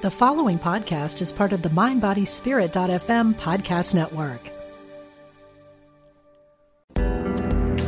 [0.00, 4.38] The following podcast is part of the MindBodySpirit.fm podcast network.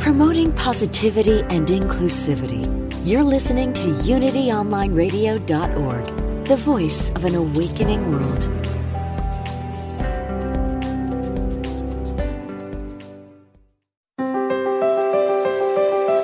[0.01, 2.67] Promoting positivity and inclusivity.
[3.07, 8.41] You're listening to UnityOnlineRadio.org, the voice of an awakening world.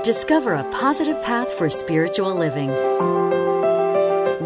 [0.04, 2.72] Discover a positive path for spiritual living.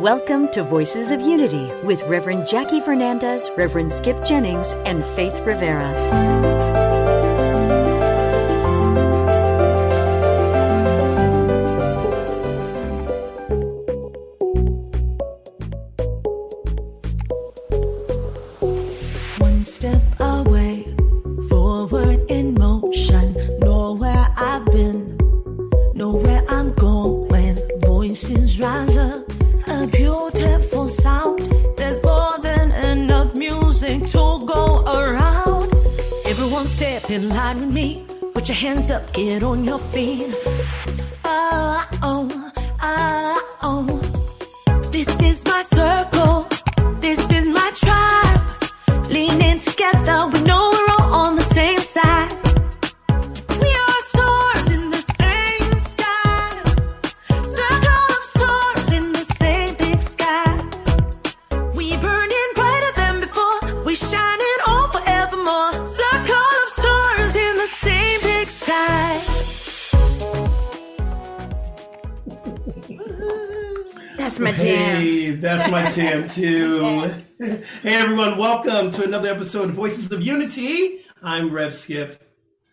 [0.02, 6.50] Welcome to Voices of Unity with Reverend Jackie Fernandez, Reverend Skip Jennings, and Faith Rivera.
[74.17, 75.01] That's my jam.
[75.01, 77.11] Hey, that's my jam too.
[77.39, 80.99] hey everyone, welcome to another episode of Voices of Unity.
[81.23, 82.21] I'm Rev Skip.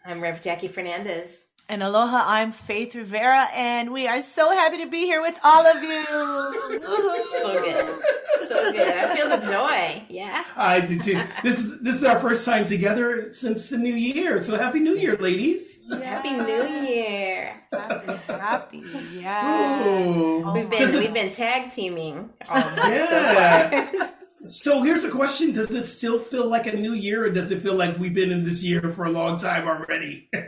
[0.05, 1.47] I'm Rev Jackie Fernandez.
[1.71, 5.67] And aloha, I'm Faith Rivera, and we are so happy to be here with all
[5.67, 6.05] of you.
[7.39, 8.03] So good.
[8.49, 8.89] So good.
[8.89, 10.03] I feel the joy.
[10.09, 10.45] Yeah.
[10.57, 11.21] I do too.
[11.43, 14.41] This is this is our first time together since the new year.
[14.43, 15.81] So happy New Year, ladies.
[15.91, 17.63] Happy New Year.
[17.73, 18.83] happy, happy,
[19.15, 19.87] yeah.
[19.87, 20.51] Ooh.
[20.53, 23.91] We've been it- we've been tag teaming all month Yeah.
[23.93, 24.11] so.
[24.45, 27.61] So here's a question: Does it still feel like a new year, or does it
[27.63, 30.29] feel like we've been in this year for a long time already?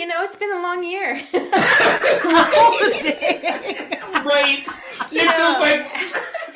[0.00, 1.12] You know, it's been a long year.
[4.24, 4.64] right?
[5.12, 5.92] It know, feels like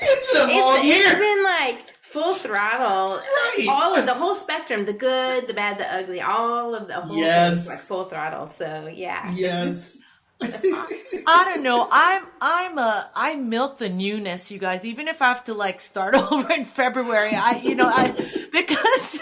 [0.00, 1.08] it's been a long year.
[1.08, 3.18] it's been like full throttle.
[3.18, 3.66] Right.
[3.68, 7.18] All of the whole spectrum, the good, the bad, the ugly, all of the whole
[7.18, 7.66] Yes.
[7.66, 8.48] thing's like full throttle.
[8.48, 9.30] So yeah.
[9.34, 10.02] yes.
[10.40, 11.86] I don't know.
[11.92, 14.86] I'm I'm a I milk the newness, you guys.
[14.86, 18.10] Even if I have to like start over in February, I you know I
[18.50, 19.20] because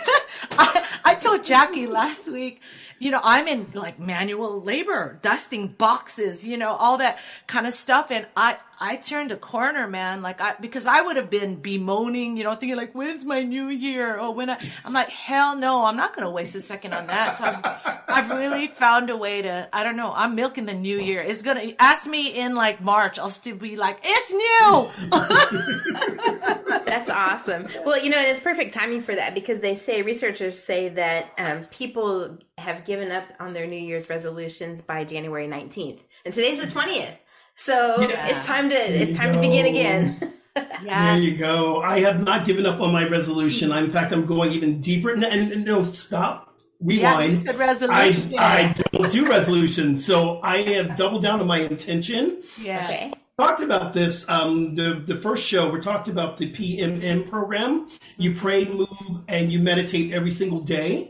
[0.53, 2.60] I I told Jackie last week.
[3.02, 7.18] You know, I'm in like manual labor, dusting boxes, you know, all that
[7.48, 8.12] kind of stuff.
[8.12, 10.22] And I, I turned a corner, man.
[10.22, 13.69] Like I, because I would have been bemoaning, you know, thinking like, when's my new
[13.69, 14.19] year?
[14.19, 17.06] Or when I, I'm like, hell no, I'm not going to waste a second on
[17.06, 17.37] that.
[17.37, 20.98] So I've, I've really found a way to, I don't know, I'm milking the new
[20.98, 21.22] year.
[21.22, 24.91] It's going to, ask me in like March, I'll still be like, it's new.
[26.84, 27.69] That's awesome.
[27.84, 31.66] Well, you know, it's perfect timing for that because they say researchers say that um,
[31.66, 36.71] people have given up on their New Year's resolutions by January nineteenth, and today's the
[36.71, 37.15] twentieth.
[37.56, 40.32] So it's time to it's time to begin again.
[40.84, 41.80] There you go.
[41.80, 43.72] I have not given up on my resolution.
[43.72, 45.10] In fact, I'm going even deeper.
[45.10, 46.54] And, and, no, stop.
[46.80, 47.44] Yeah, Rewind.
[47.44, 48.34] said resolution.
[48.38, 50.04] I, I don't do resolutions.
[50.04, 52.42] So I have doubled down on my intention.
[52.60, 52.84] yeah.
[52.86, 53.12] okay.
[53.38, 54.28] Talked about this.
[54.28, 57.88] Um, the the first show we talked about the PMM program.
[58.18, 61.08] You pray, move, and you meditate every single day.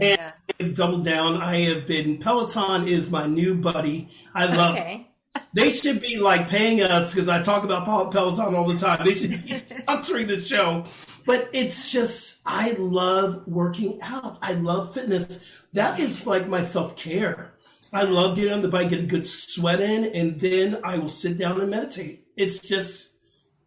[0.00, 0.32] And Yeah.
[0.60, 1.40] I've doubled down.
[1.40, 4.10] I have been Peloton is my new buddy.
[4.34, 4.74] I love.
[4.76, 5.08] Okay.
[5.54, 9.04] They should be like paying us because I talk about Pel- Peloton all the time.
[9.04, 10.84] They should be sponsoring the show.
[11.24, 14.38] But it's just, I love working out.
[14.42, 15.44] I love fitness.
[15.72, 17.54] That is like my self care.
[17.92, 21.10] I love getting on the bike, get a good sweat in, and then I will
[21.10, 22.26] sit down and meditate.
[22.36, 23.16] It's just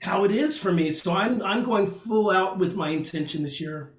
[0.02, 0.92] how it is for me.
[0.92, 3.94] So I'm I'm going full out with my intention this year.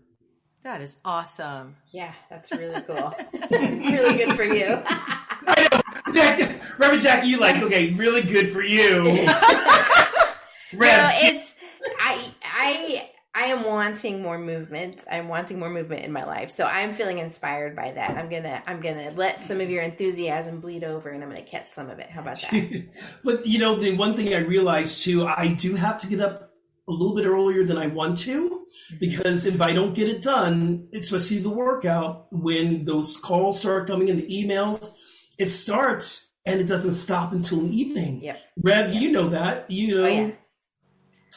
[0.64, 1.76] That is awesome.
[1.92, 3.14] Yeah, that's really cool.
[3.50, 4.82] really good for you.
[6.12, 9.26] Jack, Reverend Jackie, you like okay, really good for you.
[10.72, 11.54] No, it's
[12.00, 15.04] I I I am wanting more movement.
[15.10, 16.50] I'm wanting more movement in my life.
[16.50, 18.10] So I'm feeling inspired by that.
[18.16, 21.68] I'm gonna I'm gonna let some of your enthusiasm bleed over and I'm gonna catch
[21.68, 22.10] some of it.
[22.10, 22.88] How about that?
[23.24, 26.54] but you know, the one thing I realized too, I do have to get up
[26.88, 28.64] a little bit earlier than I want to
[28.98, 34.08] because if I don't get it done, especially the workout, when those calls start coming
[34.08, 34.95] in, the emails,
[35.38, 38.22] it starts and it doesn't stop until the evening.
[38.22, 38.40] Yep.
[38.62, 39.70] Rev, you know that.
[39.70, 40.08] You oh, know.
[40.08, 40.30] Oh yeah.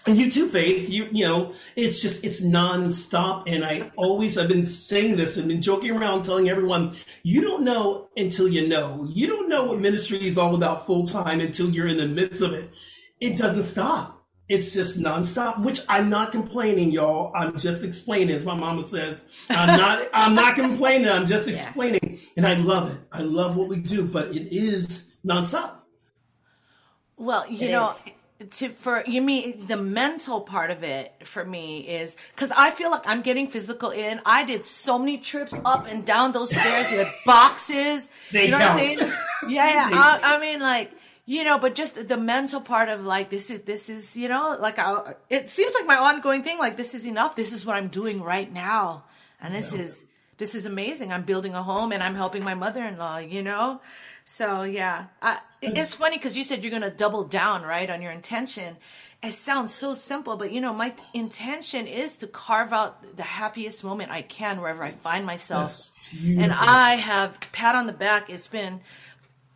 [0.07, 0.90] And you too, Faith.
[0.90, 3.44] You you know, it's just it's nonstop.
[3.48, 7.63] And I always I've been saying this and been joking around, telling everyone, you don't
[7.63, 9.06] know until you know.
[9.10, 12.42] You don't know what ministry is all about full time until you're in the midst
[12.42, 12.74] of it.
[13.19, 14.19] It doesn't stop.
[14.50, 17.31] It's just nonstop, which I'm not complaining, y'all.
[17.36, 19.30] I'm just explaining, as my mama says.
[19.50, 22.19] I'm not I'm not complaining, I'm just explaining.
[22.36, 23.00] And I love it.
[23.12, 25.75] I love what we do, but it is nonstop.
[27.16, 27.94] Well, you It know,
[28.40, 28.57] is.
[28.57, 32.90] to for you mean the mental part of it for me is because I feel
[32.90, 34.19] like I'm getting physical in.
[34.25, 38.10] I did so many trips up and down those stairs with boxes.
[38.31, 39.00] They you know what I'm saying?
[39.48, 39.90] Yeah, yeah.
[39.94, 40.92] I, I mean, like
[41.30, 44.58] you know, but just the mental part of like this is this is you know
[44.60, 46.58] like I, it seems like my ongoing thing.
[46.58, 47.36] Like this is enough.
[47.36, 49.04] This is what I'm doing right now,
[49.40, 50.04] and this is
[50.40, 51.14] this is amazing.
[51.14, 53.20] I'm building a home and I'm helping my mother-in-law.
[53.20, 53.80] You know,
[54.26, 55.78] so yeah, I, mm.
[55.78, 58.78] it's funny because you said you're gonna double down right on your intention.
[59.22, 63.22] It sounds so simple, but you know, my t- intention is to carve out the
[63.22, 65.92] happiest moment I can wherever I find myself.
[66.42, 68.31] And I have pat on the back.
[68.31, 68.81] It's been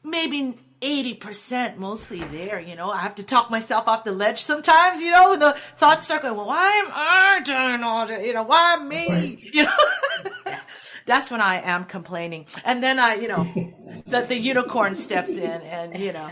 [0.03, 2.91] maybe 80% mostly there, you know.
[2.91, 6.23] I have to talk myself off the ledge sometimes, you know, when the thoughts start
[6.23, 8.25] going, well, why am I doing all that?
[8.25, 9.07] You know, why me?
[9.09, 9.39] Right.
[9.53, 10.57] You know,
[11.05, 12.47] that's when I am complaining.
[12.65, 13.43] And then I, you know,
[14.07, 16.27] the, the unicorn steps in and, you know,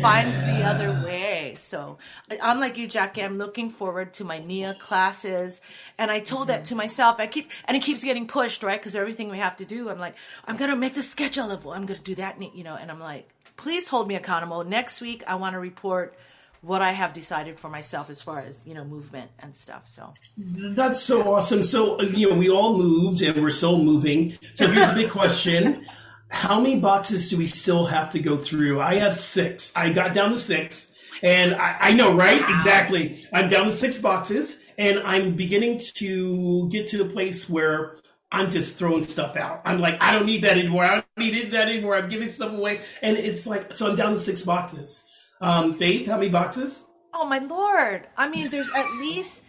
[0.00, 1.54] finds the other way.
[1.56, 1.98] So
[2.40, 3.22] I'm like you, Jackie.
[3.22, 5.60] I'm looking forward to my NIA classes.
[5.98, 6.74] And I told that mm-hmm.
[6.74, 7.18] to myself.
[7.18, 8.80] I keep, and it keeps getting pushed, right?
[8.80, 10.14] Because everything we have to do, I'm like,
[10.46, 12.90] I'm going to make the schedule of, I'm going to do that, you know, and
[12.90, 14.64] I'm like, please hold me accountable.
[14.64, 16.16] Next week, I want to report
[16.62, 19.88] what I have decided for myself as far as, you know, movement and stuff.
[19.88, 21.64] So That's so awesome.
[21.64, 24.32] So, uh, you know, we all moved and we're still moving.
[24.54, 25.84] So here's a big question.
[26.28, 28.80] How many boxes do we still have to go through?
[28.80, 29.72] I have six.
[29.74, 30.94] I got down to six.
[31.22, 32.40] And I, I know, right?
[32.40, 33.24] Exactly.
[33.32, 37.96] I'm down to six boxes and I'm beginning to get to the place where
[38.32, 39.60] I'm just throwing stuff out.
[39.64, 40.84] I'm like, I don't need that anymore.
[40.84, 41.96] I don't need that anymore.
[41.96, 42.80] I'm giving stuff away.
[43.02, 45.04] And it's like, so I'm down to six boxes.
[45.40, 46.86] Um, Faith, how many boxes?
[47.12, 48.06] Oh my lord!
[48.16, 49.42] I mean, there's at least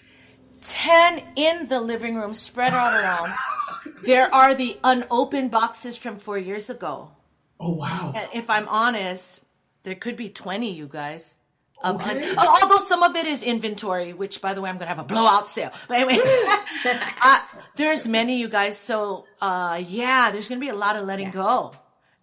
[0.60, 3.34] ten in the living room spread out around.
[4.04, 7.12] There are the unopened boxes from four years ago.
[7.60, 8.12] Oh, wow.
[8.16, 9.42] And if I'm honest,
[9.84, 11.36] there could be twenty, you guys.
[11.84, 12.34] Of un- Okay.
[12.38, 15.04] oh, although some of it is inventory, which by the way, I'm gonna have a
[15.04, 15.72] blowout sale.
[15.88, 16.20] But anyway,
[17.22, 17.40] uh,
[17.76, 18.78] there's many, you guys.
[18.78, 21.74] So uh, yeah, there's gonna be a lot of letting go,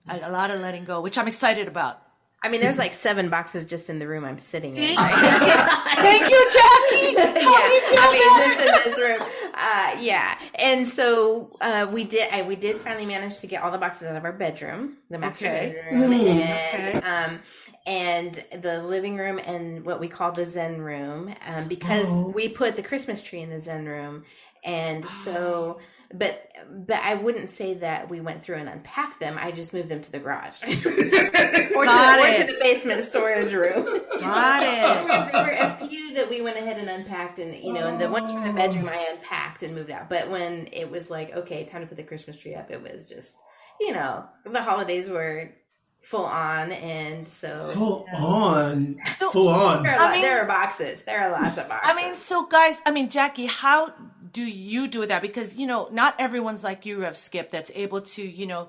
[0.09, 2.01] a, a lot of letting go, which I'm excited about.
[2.43, 4.97] I mean, there's like seven boxes just in the room I'm sitting in.
[4.97, 7.12] Thank you, Jackie.
[7.12, 9.29] yeah, I mean, just in this room.
[9.53, 12.33] Uh, yeah, and so uh, we did.
[12.33, 15.19] I, we did finally manage to get all the boxes out of our bedroom, the
[15.19, 15.75] master Okay.
[15.93, 17.07] bedroom, and Okay.
[17.07, 17.41] um,
[17.87, 22.77] and the living room, and what we call the Zen room, um, because we put
[22.77, 24.25] the Christmas tree in the Zen room,
[24.65, 25.81] and so.
[26.12, 29.38] But but I wouldn't say that we went through and unpacked them.
[29.41, 33.53] I just moved them to the garage, or, to, Got or to the basement storage
[33.53, 33.85] room.
[34.21, 35.33] Got it.
[35.33, 38.11] there were a few that we went ahead and unpacked, and you know, and the
[38.11, 40.11] one from the bedroom I unpacked and moved out.
[40.11, 43.09] But when it was like, okay, time to put the Christmas tree up, it was
[43.09, 43.37] just,
[43.79, 45.53] you know, the holidays were
[46.02, 48.99] full on, and so Full on.
[49.14, 49.82] So- Full on.
[49.82, 51.02] there are, I lot- mean- there are boxes.
[51.02, 51.91] There are lots of boxes.
[51.91, 53.92] I mean, so guys, I mean, Jackie, how
[54.33, 55.23] do you do that?
[55.23, 58.69] Because, you know, not everyone's like you, Rev Skip, that's able to, you know,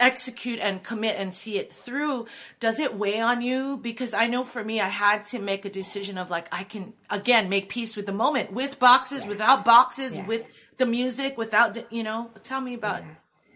[0.00, 2.26] execute and commit and see it through.
[2.60, 3.76] Does it weigh on you?
[3.76, 6.92] Because I know for me, I had to make a decision of like, I can,
[7.08, 10.26] again, make peace with the moment with boxes, without boxes, Yeah.
[10.26, 10.44] with
[10.78, 13.02] the music, without, you know, tell me about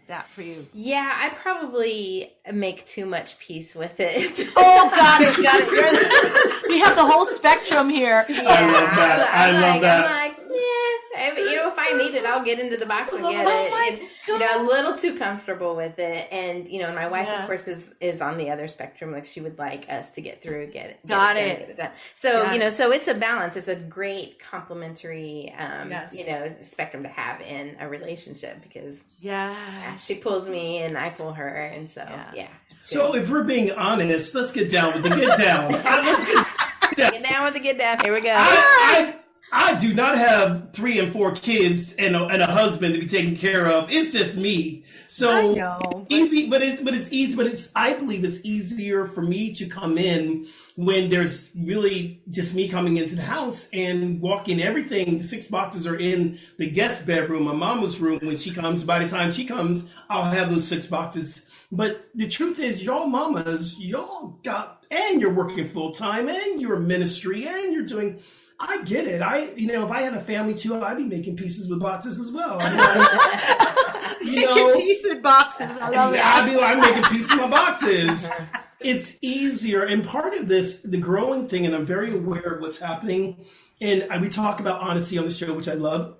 [0.07, 0.67] that for you.
[0.73, 4.47] yeah, I probably make too much peace with it.
[4.59, 5.71] Oh, got it, got it.
[5.71, 8.25] You're the- we have the whole spectrum here.
[8.27, 9.29] I love that.
[9.33, 10.05] I love like, that.
[10.05, 11.56] I'm like, yeah, I mean, you know, if
[11.93, 13.93] I need it, I'll get into the box and get Oh it.
[13.99, 17.41] And, you know, a little too comfortable with it, and you know, my wife, Yeah.
[17.41, 19.11] of course, is is on the other spectrum.
[19.11, 21.77] Like she would like us to get through, get it, get Got done, it.
[21.77, 21.91] get it.
[22.15, 23.55] So Got you know, so it's a balance.
[23.55, 26.13] It's a great complementary, um, Yes.
[26.13, 29.95] you know, spectrum to have in a relationship because Yeah.
[29.97, 32.31] she pulls me and I pull her, and so Yeah.
[32.35, 32.47] yeah.
[32.79, 35.71] So if we're being honest, let's get down with the get down.
[35.83, 36.47] Let's get
[36.95, 37.99] Get down with the get down.
[37.99, 38.33] Here we go.
[38.35, 39.15] I, I,
[39.51, 43.07] I do not have three and four kids and a, and a husband to be
[43.07, 43.89] taken care of.
[43.91, 44.83] It's just me.
[45.07, 47.35] So know, but- easy, but it's but it's easy.
[47.35, 52.55] But it's I believe it's easier for me to come in when there's really just
[52.55, 54.61] me coming into the house and walking.
[54.61, 58.19] Everything six boxes are in the guest bedroom, my mama's room.
[58.21, 61.43] When she comes, by the time she comes, I'll have those six boxes.
[61.71, 66.79] But the truth is, y'all mamas, y'all got, and you're working full time, and you're
[66.79, 68.21] ministry, and you're doing
[68.59, 69.21] I get it.
[69.21, 72.19] I, you know, if I had a family too, I'd be making pieces with boxes
[72.19, 72.57] as well.
[72.59, 75.77] I mean, I, you know, pieces with boxes.
[75.77, 76.25] I love it.
[76.25, 78.29] I'd be like, I'm making pieces my boxes.
[78.79, 82.77] It's easier, and part of this, the growing thing, and I'm very aware of what's
[82.79, 83.45] happening.
[83.81, 86.15] And I- we talk about honesty on the show, which I love.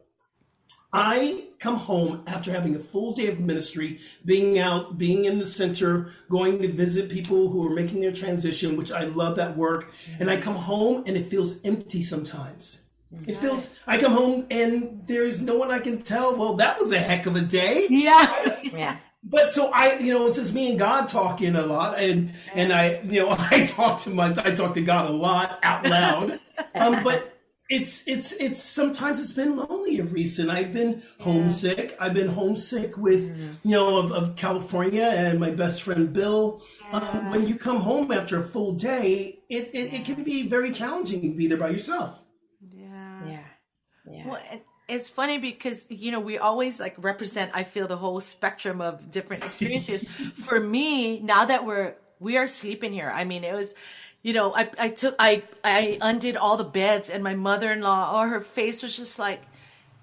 [0.93, 5.45] I come home after having a full day of ministry, being out, being in the
[5.45, 9.91] center, going to visit people who are making their transition, which I love that work.
[10.19, 12.83] And I come home and it feels empty sometimes.
[13.25, 16.91] It feels, I come home and there's no one I can tell, well, that was
[16.91, 17.87] a heck of a day.
[17.89, 18.53] Yeah.
[18.73, 18.97] Yeah.
[19.23, 22.71] But so I, you know, it's just me and God talking a lot, and and
[22.71, 26.39] I, you know, I talk to my, I talk to God a lot out loud.
[26.75, 27.36] um, but
[27.69, 30.49] it's it's it's sometimes it's been lonely of recent.
[30.49, 31.97] I've been homesick.
[31.99, 36.61] I've been homesick with, you know, of, of California and my best friend Bill.
[36.93, 40.71] Um, when you come home after a full day, it, it it can be very
[40.71, 42.23] challenging to be there by yourself.
[42.71, 43.27] Yeah.
[43.27, 43.43] Yeah.
[44.09, 44.27] Yeah.
[44.29, 47.51] Well, and it's funny because you know we always like represent.
[47.53, 50.03] I feel the whole spectrum of different experiences.
[50.45, 53.73] For me, now that we're we are sleeping here, I mean, it was.
[54.23, 57.81] You know, I, I took I I undid all the beds, and my mother in
[57.81, 59.41] law, oh, her face was just like,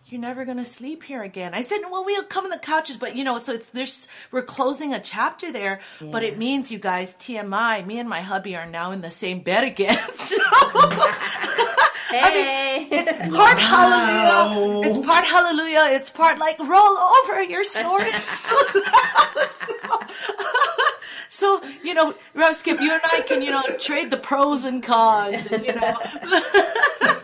[0.07, 3.17] "You're never gonna sleep here again." I said, "Well, we'll come on the couches, but
[3.17, 7.15] you know, so it's there's we're closing a chapter there, but it means you guys
[7.15, 7.85] TMI.
[7.85, 9.99] Me and my hubby are now in the same bed again.
[10.15, 10.37] So
[12.11, 12.87] Hey.
[12.91, 14.89] It's part hallelujah.
[14.89, 15.97] It's part hallelujah.
[15.97, 17.43] It's part like roll over.
[17.43, 18.13] You're snoring.
[18.13, 18.45] so
[21.83, 25.47] you know, Rev Skip, you and I can you know trade the pros and cons,
[25.47, 25.97] and you know.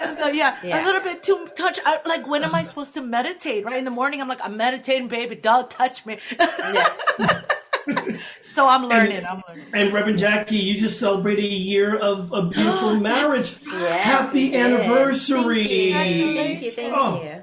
[0.00, 1.78] And, uh, yeah, a little bit too much.
[1.84, 3.64] I, like, when am I supposed to meditate?
[3.64, 5.34] Right in the morning, I'm like, I'm meditating, baby.
[5.34, 6.18] Don't touch me.
[8.42, 9.24] so I'm learning.
[9.24, 9.66] I'm learning.
[9.72, 13.56] And Reverend Jackie, you just celebrated a year of a beautiful marriage.
[13.64, 15.92] Yes, Happy anniversary!
[15.92, 16.34] Thank you.
[16.34, 16.70] Thank you.
[16.70, 17.42] Thank Oh, you.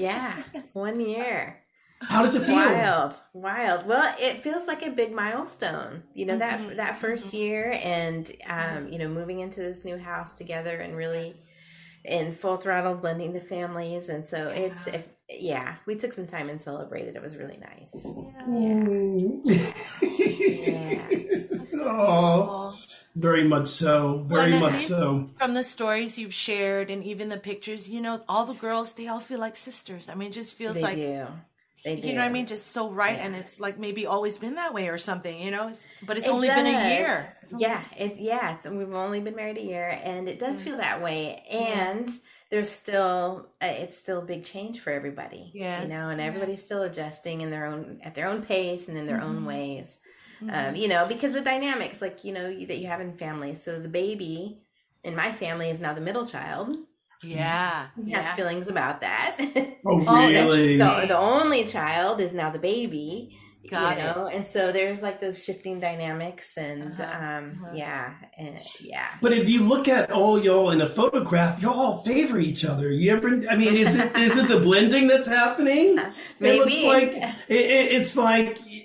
[0.00, 0.42] Yeah.
[0.72, 1.62] One year.
[2.08, 2.54] How does it feel?
[2.54, 3.86] Wild, wild.
[3.86, 6.02] Well, it feels like a big milestone.
[6.14, 10.38] You know that that first year, and um, you know, moving into this new house
[10.38, 11.34] together, and really
[12.04, 16.48] in full throttle blending the families, and so it's if yeah, we took some time
[16.48, 17.16] and celebrated.
[17.16, 17.94] It was really nice.
[18.48, 18.86] Yeah.
[21.88, 22.76] Oh,
[23.14, 24.24] very much so.
[24.26, 25.30] Very Well, much so.
[25.38, 29.08] From the stories you've shared and even the pictures, you know, all the girls, they
[29.08, 30.08] all feel like sisters.
[30.08, 31.26] I mean, it just feels They like, do.
[31.84, 32.46] They you know what I mean?
[32.46, 33.18] Just so right.
[33.18, 35.68] And it's like maybe always been that way or something, you know?
[35.68, 37.36] It's, but it's It only been a year.
[37.56, 38.54] Yeah, it's yeah.
[38.56, 41.44] It's, we've only been married a year, and it does feel that way.
[41.50, 42.10] And
[42.50, 45.52] there's still uh, it's still a big change for everybody.
[45.54, 45.82] Yeah.
[45.82, 49.06] you know, and everybody's still adjusting in their own at their own pace and in
[49.06, 49.46] their own Mm-hmm.
[49.46, 49.98] ways.
[50.50, 53.62] Um, you know, because the dynamics, like you know, you, that you have in families.
[53.62, 54.58] So the baby
[55.02, 56.76] in my family is now the middle child.
[57.22, 57.86] Yeah.
[58.04, 59.36] He has feelings about that.
[59.86, 60.76] Oh, Oh, really?
[60.76, 63.36] the, the only child is now the baby.
[63.68, 64.16] Got you it.
[64.16, 69.32] know, and so there's like those shifting dynamics, and Uh-huh, um, yeah, and yeah, But
[69.32, 72.92] if you look at all y'all in a photograph, y'all all favor each other.
[72.92, 73.28] You ever?
[73.50, 75.98] I mean, is it is it the blending that's happening?
[76.38, 78.75] It looks like it, it, it's like y- y-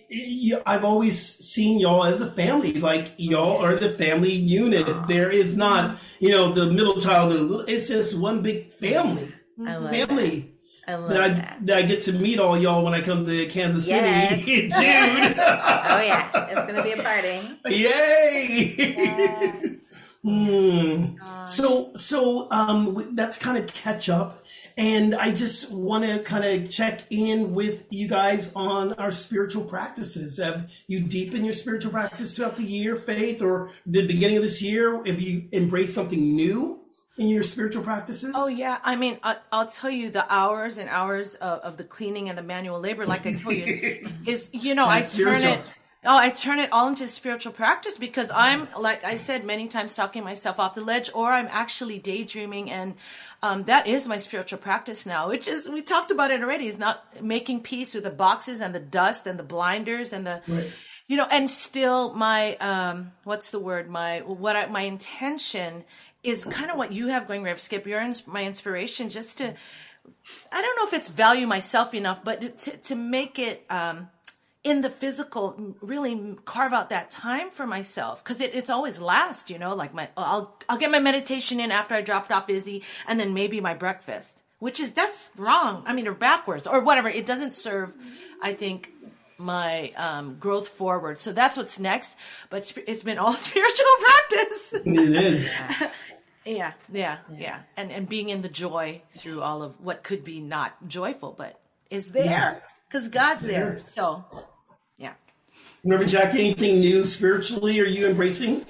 [0.66, 2.74] I've always seen y'all as a family.
[2.74, 4.88] Like y'all are the family unit.
[5.08, 7.32] There is not, you know, the middle child.
[7.34, 9.32] or little- It's just one big family.
[9.66, 10.40] I love Family.
[10.40, 10.48] that.
[10.92, 11.58] I love That I, that.
[11.62, 14.48] that I get to meet all y'all when I come to Kansas City Yes.
[14.48, 15.34] in June.
[15.38, 17.40] Oh yeah, it's gonna be a party.
[17.70, 19.78] Yay!
[20.24, 21.16] Hmm.
[21.46, 24.41] So, so um, that's kind of catch up,
[24.82, 29.64] and I just want to kind of check in with you guys on our spiritual
[29.64, 30.38] practices.
[30.38, 34.60] Have you deepened your spiritual practice throughout the year, Faith, or the beginning of this
[34.60, 35.04] year?
[35.06, 36.80] Have you embraced something new
[37.20, 38.34] in your spiritual practices?
[38.36, 41.84] Oh yeah, I mean, I, I'll tell you the hours and hours of, of the
[41.84, 43.66] cleaning and the manual labor, like I told you,
[44.26, 45.54] is, is you know I turn spiritual.
[45.54, 45.62] it.
[46.04, 49.96] Oh, I turn it all into spiritual practice because I'm, like I said many times,
[49.96, 52.96] talking myself off the ledge, or I'm actually daydreaming, and
[53.44, 55.30] um, that is my spiritual practice now.
[55.30, 56.66] Which is we talked about it already.
[56.66, 60.42] Is not making peace with the boxes and the dust and the blinders and the
[60.48, 60.72] Right.
[61.08, 65.84] you know and still my um what's the word my what I, my intention
[66.24, 69.54] is kind of what you have going rev skip you're my inspiration just to
[70.52, 74.10] i don't know if it's value myself enough but to, to make it um
[74.64, 79.50] in the physical really carve out that time for myself because it, it's always last
[79.50, 82.84] you know like my i'll i'll get my meditation in after i dropped off izzy
[83.08, 87.10] and then maybe my breakfast which is that's wrong i mean or backwards or whatever
[87.10, 87.96] it doesn't serve
[88.42, 88.92] i think
[89.40, 92.16] my um, growth forward so that's what's next
[92.52, 95.64] but sp- it's been all spiritual practice it is.
[96.44, 100.40] Yeah, yeah, yeah, and and being in the joy through all of what could be
[100.40, 101.60] not joyful, but
[101.92, 103.74] is there because God's there.
[103.74, 103.84] there.
[103.84, 104.40] So, yeah.
[105.84, 108.66] Reverend Jack, anything new spiritually are you embracing?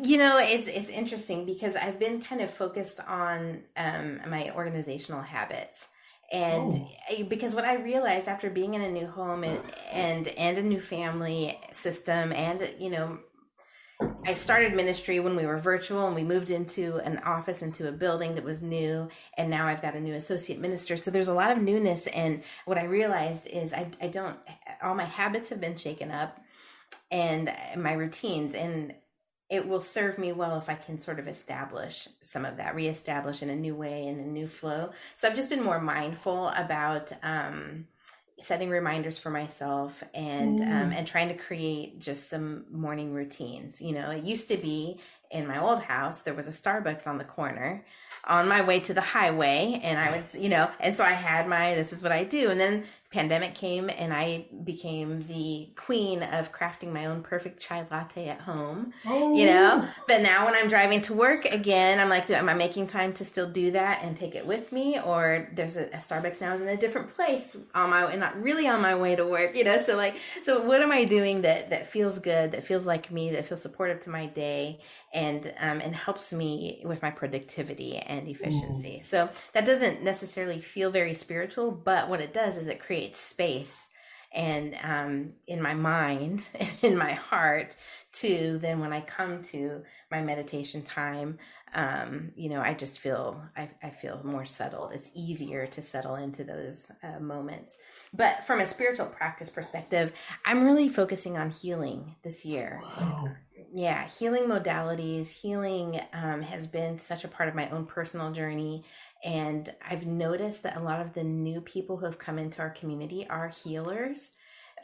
[0.00, 5.22] You know, it's it's interesting because I've been kind of focused on um, my organizational
[5.22, 5.88] habits,
[6.30, 6.72] and
[7.10, 9.60] I- because what I realized after being in a new home and
[9.90, 13.18] and and a new family system, and you know,
[14.26, 17.92] I started ministry when we were virtual, and we moved into an office into a
[17.92, 20.96] building that was new, and now I've got a new associate minister.
[20.96, 24.36] So there's a lot of newness, and what I realized is I I don't
[24.82, 26.38] all my habits have been shaken up,
[27.10, 28.94] and my routines and
[29.48, 33.42] it will serve me well if I can sort of establish some of that, reestablish
[33.42, 34.90] in a new way in a new flow.
[35.16, 37.88] So I've just been more mindful about um,
[38.40, 43.80] setting reminders for myself and um, and trying to create just some morning routines.
[43.80, 44.98] You know, it used to be
[45.30, 47.84] in my old house there was a Starbucks on the corner
[48.24, 51.48] on my way to the highway, and I would you know, and so I had
[51.48, 56.22] my this is what I do, and then pandemic came and I became the queen
[56.22, 58.92] of crafting my own perfect chai latte at home.
[59.36, 62.86] You know, but now when I'm driving to work again, I'm like, am I making
[62.86, 65.00] time to still do that and take it with me?
[65.00, 68.40] Or there's a, a Starbucks now is in a different place on my and not
[68.40, 69.56] really on my way to work.
[69.56, 72.86] You know, so like, so what am I doing that that feels good, that feels
[72.86, 74.80] like me, that feels supportive to my day,
[75.12, 79.00] and um, and helps me with my productivity and efficiency.
[79.02, 83.88] So that doesn't necessarily feel very spiritual, but what it does is it creates space
[84.32, 86.48] and um, in my mind
[86.82, 87.76] in my heart
[88.12, 91.38] to then when I come to my meditation time,
[91.74, 94.92] um, you know, I just feel I, I feel more settled.
[94.92, 97.78] It's easier to settle into those uh, moments.
[98.12, 100.12] But from a spiritual practice perspective,
[100.44, 102.80] I'm really focusing on healing this year.
[103.72, 108.84] Yeah, healing modalities, healing um, has been such a part of my own personal journey.
[109.24, 112.70] And I've noticed that a lot of the new people who have come into our
[112.70, 114.32] community are healers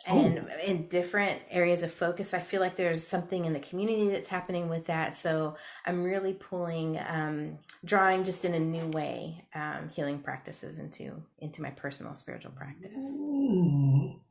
[0.06, 2.34] and in different areas of focus.
[2.34, 5.14] I feel like there's something in the community that's happening with that.
[5.14, 11.22] So I'm really pulling, um, drawing just in a new way, um, healing practices into
[11.38, 13.06] into my personal spiritual practice.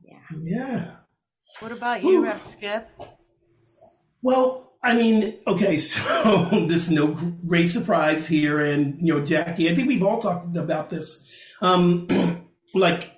[0.02, 0.18] Yeah.
[0.38, 0.90] Yeah.
[1.60, 2.88] What about you, Rev Skip?
[4.26, 9.70] Well, I mean, okay, so this is no great surprise here, and you know, Jackie,
[9.70, 11.54] I think we've all talked about this.
[11.62, 12.08] Um,
[12.74, 13.12] like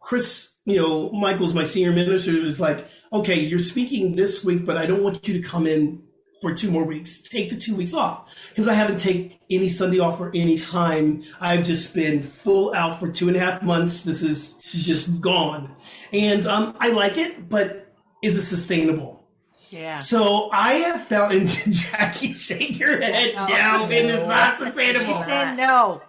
[0.00, 4.78] Chris, you know, Michael's my senior minister is like, okay, you're speaking this week, but
[4.78, 6.02] I don't want you to come in
[6.40, 7.20] for two more weeks.
[7.20, 11.22] Take the two weeks off because I haven't taken any Sunday off or any time.
[11.38, 14.04] I've just been full out for two and a half months.
[14.04, 15.76] This is just gone,
[16.14, 17.92] and um, I like it, but
[18.22, 19.15] is it sustainable?
[19.76, 19.94] Yeah.
[19.94, 25.22] So I have felt, and Jackie, shake your head now, and it's not sustainable.
[25.24, 26.02] Say no.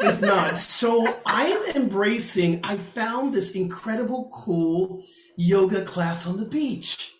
[0.00, 0.58] It's not.
[0.58, 5.04] So I'm embracing, I found this incredible, cool
[5.36, 7.14] yoga class on the beach.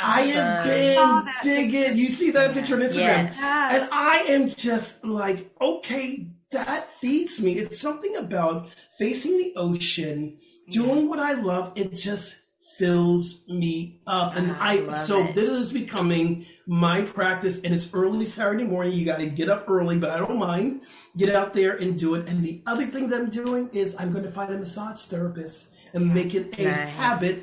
[0.00, 1.96] I have been digging.
[1.96, 3.34] You see that picture on Instagram?
[3.34, 3.80] Yes.
[3.80, 7.52] And I am just like, okay, that feeds me.
[7.52, 10.38] It's something about facing the ocean,
[10.70, 11.72] doing what I love.
[11.76, 12.42] It just
[12.76, 14.36] fills me up.
[14.36, 15.34] And I, love so it.
[15.34, 17.62] this is becoming my practice.
[17.62, 18.92] And it's early Saturday morning.
[18.92, 20.82] You got to get up early, but I don't mind.
[21.16, 22.28] Get out there and do it.
[22.28, 25.74] And the other thing that I'm doing is I'm going to find a massage therapist
[25.94, 26.94] and make it a Nice.
[26.94, 27.42] habit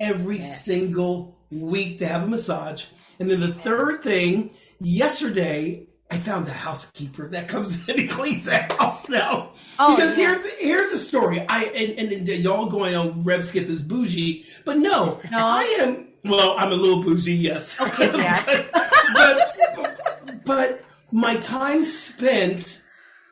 [0.00, 2.86] every single week to have a massage.
[3.20, 8.44] And then the third thing, yesterday I found a housekeeper that comes in and cleans
[8.44, 9.52] that house now.
[9.78, 10.26] Oh, because yeah.
[10.26, 11.40] here's here's the story.
[11.48, 15.38] I and, and, and y'all going on Rev Skip is bougie, but no, no.
[15.38, 16.08] I am.
[16.22, 17.78] Well, I'm a little bougie, yes.
[17.98, 18.66] yes.
[19.14, 22.84] but, but but my time spent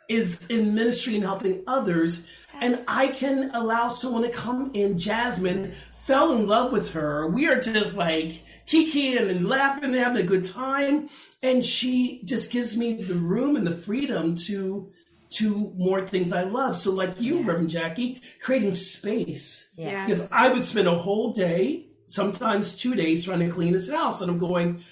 [0.09, 2.27] is in ministry and helping others,
[2.63, 4.99] and I can allow someone to come in.
[4.99, 5.75] Jasmine
[6.11, 7.29] fell in love with her.
[7.29, 11.09] We are just like kikiing and laughing and having a good time,
[11.41, 14.91] and she just gives me the room and the freedom to
[15.31, 16.77] to more things I love.
[16.77, 19.71] So, like you, Reverend Jackie, creating space.
[19.77, 20.05] Yeah.
[20.05, 24.21] Because I would spend a whole day, sometimes two days, trying to clean this house,
[24.21, 24.83] and I'm going,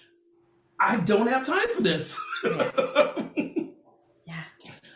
[0.78, 2.18] I don't have time for this.
[4.26, 4.44] Yeah.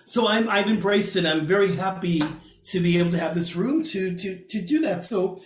[0.04, 1.24] So I'm I've embraced it.
[1.24, 2.22] I'm very happy
[2.64, 5.04] to be able to have this room to to to do that.
[5.04, 5.40] So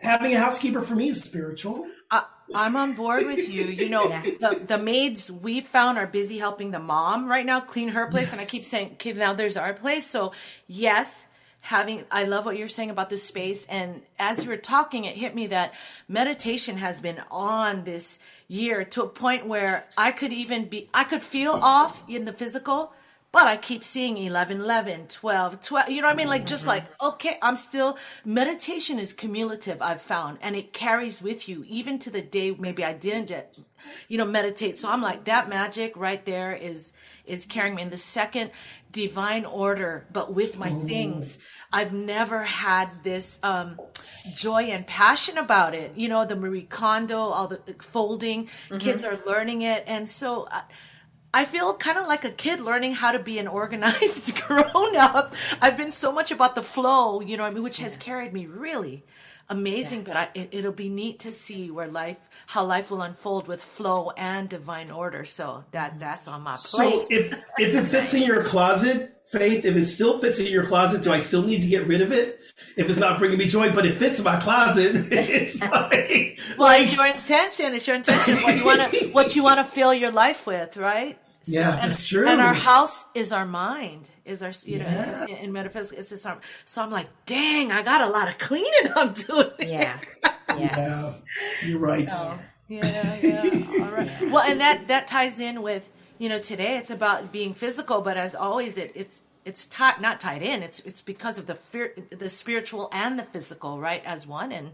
[0.00, 1.88] having a housekeeper for me is spiritual.
[2.10, 3.64] I, I'm on board with you.
[3.64, 4.08] You know,
[4.40, 8.32] the, the maids we found are busy helping the mom right now clean her place.
[8.32, 10.06] And I keep saying, okay, now there's our place.
[10.06, 10.32] So,
[10.66, 11.26] yes,
[11.66, 15.16] having i love what you're saying about this space and as you were talking it
[15.16, 15.74] hit me that
[16.06, 21.02] meditation has been on this year to a point where i could even be i
[21.02, 22.92] could feel off in the physical
[23.36, 25.90] but I keep seeing 11, 11, 12, 12.
[25.90, 26.26] You know what I mean?
[26.28, 31.46] Like, just like, okay, I'm still, meditation is cumulative, I've found, and it carries with
[31.46, 33.30] you even to the day maybe I didn't,
[34.08, 34.78] you know, meditate.
[34.78, 36.94] So I'm like, that magic right there is,
[37.26, 38.52] is carrying me in the second
[38.90, 41.38] divine order, but with my things.
[41.70, 43.78] I've never had this, um,
[44.34, 45.92] joy and passion about it.
[45.94, 49.84] You know, the Marie Kondo, all the folding, kids are learning it.
[49.86, 50.62] And so, uh,
[51.36, 55.34] I feel kind of like a kid learning how to be an organized grown up.
[55.60, 58.46] I've been so much about the flow, you know, I mean, which has carried me
[58.46, 59.04] really
[59.50, 60.04] amazing.
[60.04, 63.62] But I, it, it'll be neat to see where life, how life will unfold with
[63.62, 65.26] flow and divine order.
[65.26, 65.98] So that mm-hmm.
[65.98, 66.90] that's on my plate.
[66.90, 70.64] So if if it fits in your closet, Faith, if it still fits in your
[70.64, 72.38] closet, do I still need to get rid of it?
[72.76, 76.68] If it's not bringing me joy, but it fits in my closet, it's like, well,
[76.68, 77.74] like it's your intention.
[77.74, 78.36] It's your intention.
[78.36, 81.18] What you want to, what you want to fill your life with, right?
[81.46, 82.26] Yeah, that's true.
[82.28, 85.24] And our house is our mind, is our, you Yeah.
[85.26, 88.28] know, in, in metaphysics, it's just our, so I'm like, dang, I got a lot
[88.28, 89.50] of cleaning I'm doing.
[89.60, 89.98] Yeah.
[90.50, 90.76] Yeah.
[90.78, 91.12] yeah,
[91.64, 92.08] you're right.
[92.68, 93.66] Yeah, yeah.
[93.84, 94.10] All right.
[94.22, 98.16] Well, and that, that ties in with, you know, today it's about being physical, but
[98.16, 100.62] as always, it, it's, it's tied, not tied in.
[100.62, 104.02] It's, it's because of the fear, the spiritual and the physical, right?
[104.04, 104.70] As one and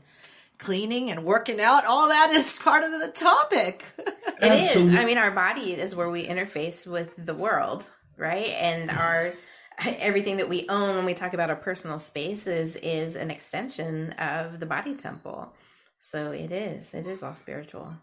[0.63, 3.85] cleaning and working out, all that is part of the topic.
[3.99, 4.69] It is.
[4.69, 4.99] Absolutely.
[4.99, 8.49] I mean, our body is where we interface with the world, right?
[8.49, 9.35] And our
[9.85, 14.61] everything that we own when we talk about our personal spaces is an extension of
[14.61, 15.53] the body temple.
[16.01, 16.95] So it is.
[16.95, 17.97] It is all spiritual.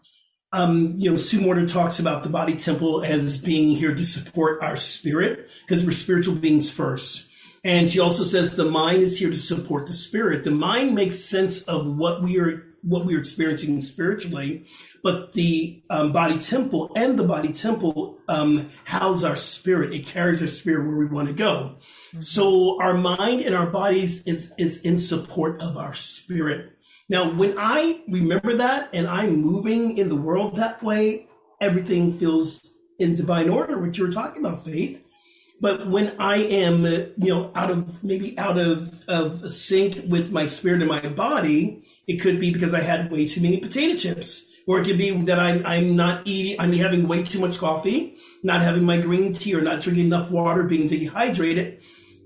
[0.52, 4.62] um, you know, Sue Morter talks about the body temple as being here to support
[4.62, 7.29] our spirit because we're spiritual beings first.
[7.62, 10.44] And she also says the mind is here to support the spirit.
[10.44, 14.66] The mind makes sense of what we are, what we are experiencing spiritually,
[15.02, 19.92] but the um, body temple and the body temple um, house our spirit.
[19.92, 21.76] It carries our spirit where we want to go.
[22.20, 26.76] So our mind and our bodies is, is in support of our spirit.
[27.10, 31.28] Now, when I remember that and I'm moving in the world that way,
[31.60, 35.04] everything feels in divine order, which you were talking about, Faith.
[35.60, 40.32] But when I am, uh, you know, out of maybe out of, of sync with
[40.32, 43.96] my spirit and my body, it could be because I had way too many potato
[43.96, 44.46] chips.
[44.66, 48.16] Or it could be that I'm, I'm not eating, I'm having way too much coffee,
[48.42, 51.80] not having my green tea or not drinking enough water, being dehydrated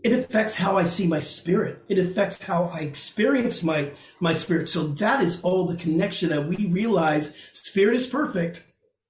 [0.04, 1.82] it affects how I see my spirit.
[1.88, 4.68] It affects how I experience my my spirit.
[4.68, 8.62] So that is all the connection that we realize spirit is perfect,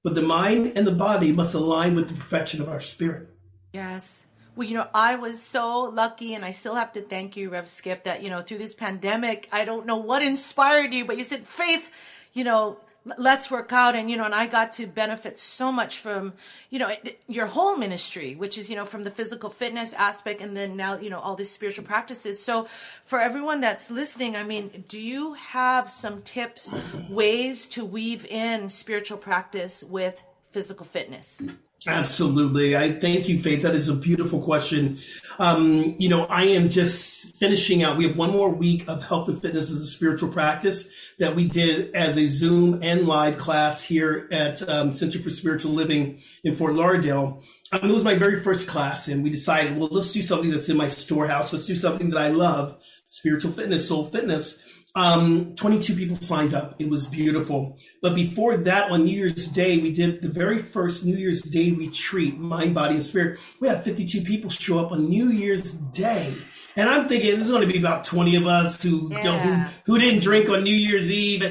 [0.05, 3.34] but the mind and the body must align with the perfection of our spirit.
[3.75, 4.25] Yes.
[4.55, 7.69] Well, you know, I was so lucky, and I still have to thank you, Rev
[7.69, 11.25] Skip, that, you know, through this pandemic, I don't know what inspired you, but you
[11.25, 11.91] said, Faith,
[12.33, 12.79] you know,
[13.19, 13.97] let's work out.
[13.97, 16.35] And, you know, and I got to benefit so much from,
[16.71, 16.95] you know,
[17.27, 20.97] your whole ministry, which is, you know, from the physical fitness aspect and then now,
[20.97, 22.41] you know, all these spiritual practices.
[22.41, 22.69] So
[23.05, 26.73] for everyone that's listening, I mean, do you have some tips,
[27.09, 31.43] ways to weave in spiritual practice with physical fitness?
[31.87, 32.77] Absolutely.
[32.77, 33.63] I thank you, Faith.
[33.63, 34.99] That is a beautiful question.
[35.39, 37.99] Um, you know, I am just finishing out.
[37.99, 41.47] We have one more week of health and fitness as a spiritual practice that we
[41.47, 46.57] did as a Zoom and live class here at um, Center for Spiritual Living in
[46.57, 47.43] Fort Lauderdale.
[47.71, 50.69] Um, it was my very first class, and we decided, well, let's do something that's
[50.71, 51.53] in my storehouse.
[51.53, 54.63] Let's do something that I love spiritual fitness, soul fitness.
[54.97, 56.77] Um, 22 people signed up.
[56.79, 57.77] It was beautiful.
[58.01, 61.73] But before that, on New Year's Day, we did the very first New Year's Day
[61.73, 63.41] retreat, mind, body, and spirit.
[63.61, 66.33] We had 52 people show up on New Year's Day.
[66.77, 69.69] And I'm thinking there's going to be about 20 of us who don't, Yeah.
[69.85, 71.43] who, who didn't drink on New Year's Eve.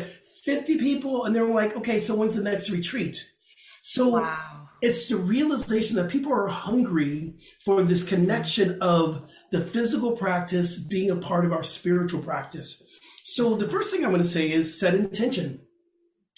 [0.45, 1.25] 50 people.
[1.25, 3.29] And they were like, okay, so when's the next retreat?
[3.81, 4.25] So
[4.81, 11.11] it's the realization that people are hungry for this connection of the physical practice being
[11.11, 12.81] a part of our spiritual practice.
[13.25, 15.61] So the first thing I'm going to say is set intention.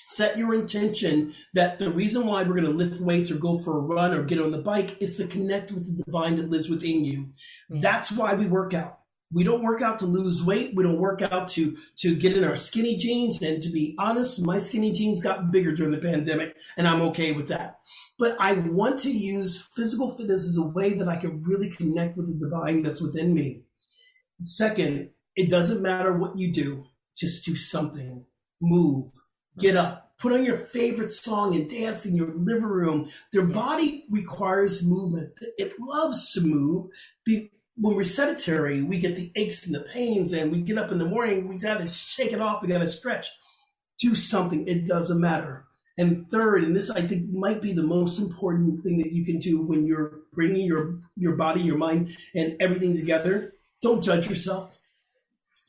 [0.07, 3.75] Set your intention that the reason why we're going to lift weights or go for
[3.75, 6.69] a run or get on the bike is to connect with the divine that lives
[6.69, 7.33] within you.
[7.69, 8.99] That's why we work out.
[9.33, 10.73] We don't work out to lose weight.
[10.75, 13.41] We don't work out to to get in our skinny jeans.
[13.41, 17.31] And to be honest, my skinny jeans got bigger during the pandemic, and I'm okay
[17.31, 17.79] with that.
[18.19, 22.15] But I want to use physical fitness as a way that I can really connect
[22.15, 23.63] with the divine that's within me.
[24.43, 26.85] Second, it doesn't matter what you do,
[27.17, 28.25] just do something.
[28.61, 29.11] Move,
[29.57, 33.09] get up, put on your favorite song and dance in your living room.
[33.33, 35.33] Their body requires movement.
[35.57, 36.91] It loves to move.
[37.27, 40.97] When we're sedentary, we get the aches and the pains, and we get up in
[40.97, 43.27] the morning, we got to shake it off, we got to stretch.
[43.99, 45.65] Do something, it doesn't matter.
[45.97, 49.39] And third, and this I think might be the most important thing that you can
[49.39, 53.53] do when you're bringing your your body, your mind, and everything together.
[53.81, 54.77] Don't judge yourself.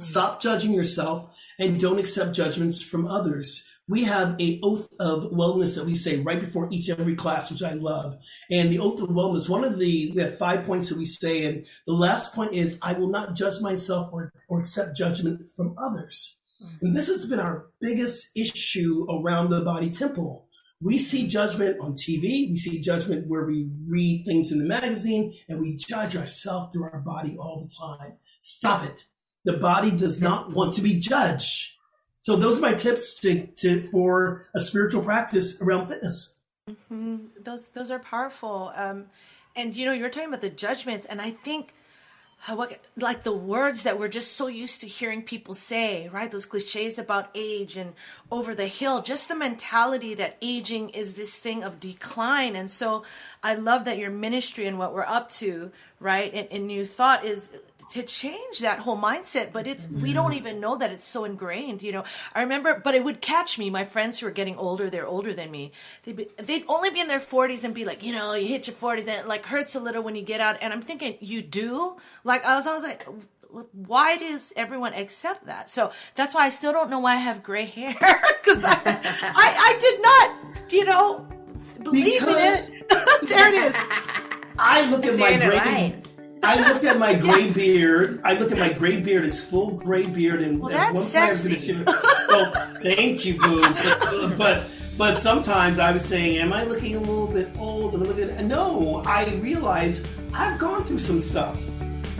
[0.01, 0.11] Mm-hmm.
[0.11, 3.65] Stop judging yourself, and don't accept judgments from others.
[3.89, 7.63] We have a oath of wellness that we say right before each every class, which
[7.63, 8.19] I love.
[8.51, 11.47] And the oath of wellness, one of the we have five points that we say,
[11.47, 15.77] and the last point is I will not judge myself or, or accept judgment from
[15.79, 16.39] others.
[16.63, 16.87] Mm-hmm.
[16.87, 20.47] And this has been our biggest issue around the body temple.
[20.83, 21.29] We see mm-hmm.
[21.29, 22.51] judgment on TV.
[22.51, 26.91] We see judgment where we read things in the magazine and we judge ourselves through
[26.91, 28.19] our body all the time.
[28.41, 29.07] Stop it.
[29.47, 31.73] The body does not want to be judged.
[32.21, 36.35] So those are my tips to, to for a spiritual practice around fitness.
[36.91, 38.73] those those are powerful.
[38.77, 39.07] Um
[39.57, 41.73] and you know you're talking about the judgments and i think
[42.55, 46.31] what like the words that we're just so used to hearing people say right?
[46.31, 47.95] Those cliches about age and
[48.31, 52.55] over the hill just the mentality that aging is this thing of decline.
[52.55, 53.05] And so
[53.43, 57.25] i love that your ministry and what we're up to right and, and new thought
[57.25, 57.51] is
[57.91, 61.83] to change that whole mindset but it's we don't even know that it's so ingrained
[61.83, 62.05] you know.
[62.35, 65.33] I remember but it would catch me my friends who are getting older they're older
[65.33, 65.73] than me.
[66.05, 68.67] They'd, be, they'd only be in their 40s and be like you know you hit
[68.67, 71.17] your 40s and it like hurts a little when you get out and i'm thinking
[71.21, 71.97] you do?
[72.25, 73.07] Like i was always like
[73.73, 75.71] why does everyone accept that?
[75.71, 79.49] So that's why i still don't know why i have gray hair because I, I
[79.69, 81.27] i did not you know
[81.83, 82.73] believe in it.
[83.23, 83.75] There it is.
[84.59, 85.59] I look at my gray.
[85.59, 86.07] right.
[86.47, 88.21] I look at my gray beard.
[88.25, 89.25] I look at my gray beard.
[89.25, 91.73] It's full gray beard, and Well, at that's one point I was going to sexy.
[91.79, 91.87] shoot.
[92.29, 93.61] Well, thank you, boo.
[93.63, 94.65] But, but
[94.99, 97.95] but sometimes I was saying, am I looking a little bit old?
[97.95, 98.49] Am I looking?
[98.49, 101.61] No, I realize I've gone through some stuff,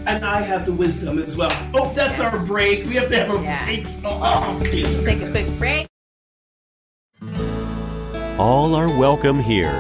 [0.07, 1.51] and I have the wisdom as well.
[1.73, 2.85] Oh, that's our break.
[2.85, 3.65] We have to have a Yeah.
[3.65, 3.87] break.
[4.05, 5.05] Oh, oh please.
[5.05, 5.87] Take a quick break.
[8.39, 9.73] All are welcome here.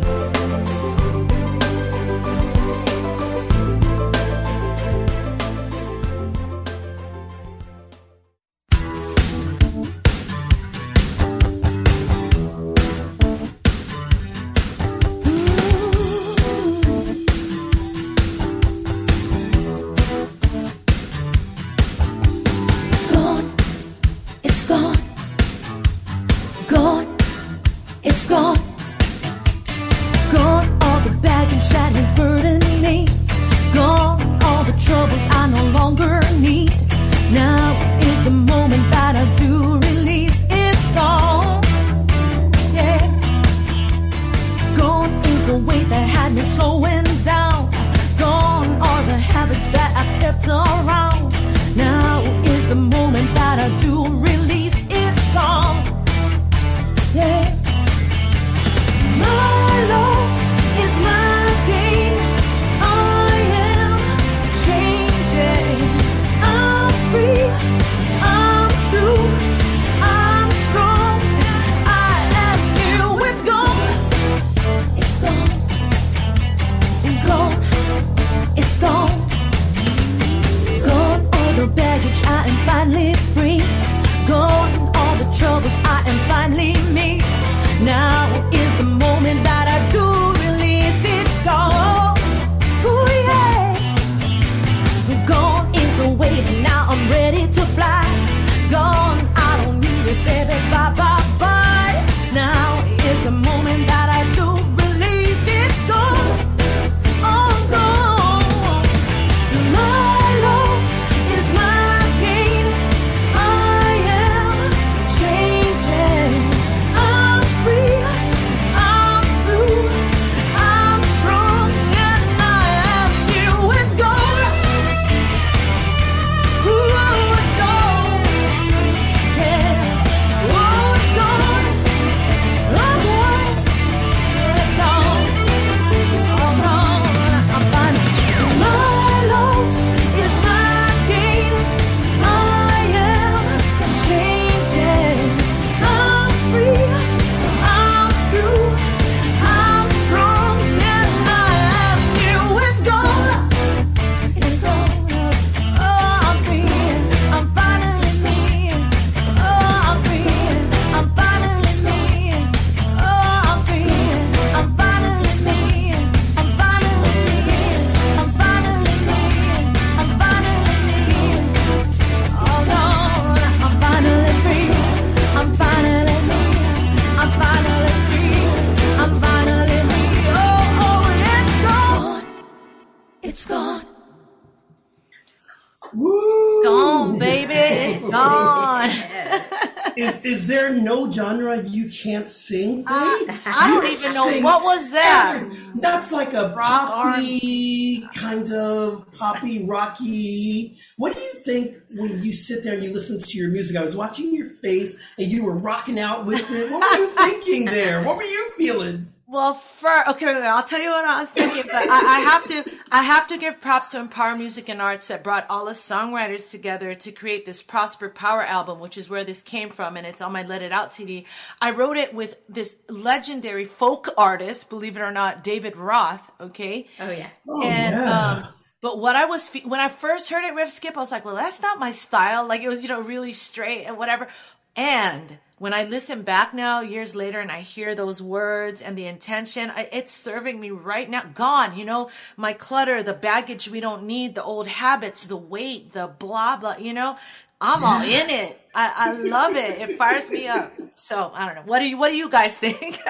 [194.42, 195.36] You even know sing what was that.
[195.36, 200.76] every- that's like a Rock poppy kind of poppy rocky.
[200.96, 203.76] What do you think when you sit there and you listen to your music?
[203.76, 206.70] I was watching your face and you were rocking out with it.
[206.70, 208.02] What were you thinking there?
[208.02, 209.12] What were you feeling?
[209.32, 212.20] Well, for okay, wait, wait, I'll tell you what I was thinking, but I, I
[212.20, 215.66] have to, I have to give props to Empower Music and Arts that brought all
[215.66, 219.96] the songwriters together to create this Prosper Power album, which is where this came from,
[219.96, 221.26] and it's on my Let It Out CD.
[221.62, 226.28] I wrote it with this legendary folk artist, believe it or not, David Roth.
[226.40, 227.28] Okay, Oh yeah.
[227.48, 228.42] Oh and yeah.
[228.46, 228.48] um,
[228.80, 231.24] but what I was fe- when I first heard it, Rev Skip, I was like,
[231.24, 232.48] well, that's not my style.
[232.48, 234.26] Like it was, you know, really straight and whatever.
[234.74, 239.04] And when I listen back now, years later, and I hear those words and the
[239.06, 241.20] intention, I, it's serving me right now.
[241.34, 245.92] Gone, you know, my clutter, the baggage we don't need, the old habits, the weight,
[245.92, 246.76] the blah blah.
[246.78, 247.14] You know,
[247.60, 248.58] I'm all in it.
[248.74, 249.90] I, I love it.
[249.90, 250.72] It fires me up.
[250.94, 251.62] So I don't know.
[251.66, 252.98] What do you What do you guys think?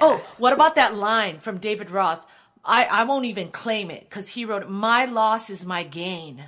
[0.00, 2.24] Oh, what about that line from David Roth?
[2.64, 6.44] I, I won't even claim it because he wrote, My loss is my gain.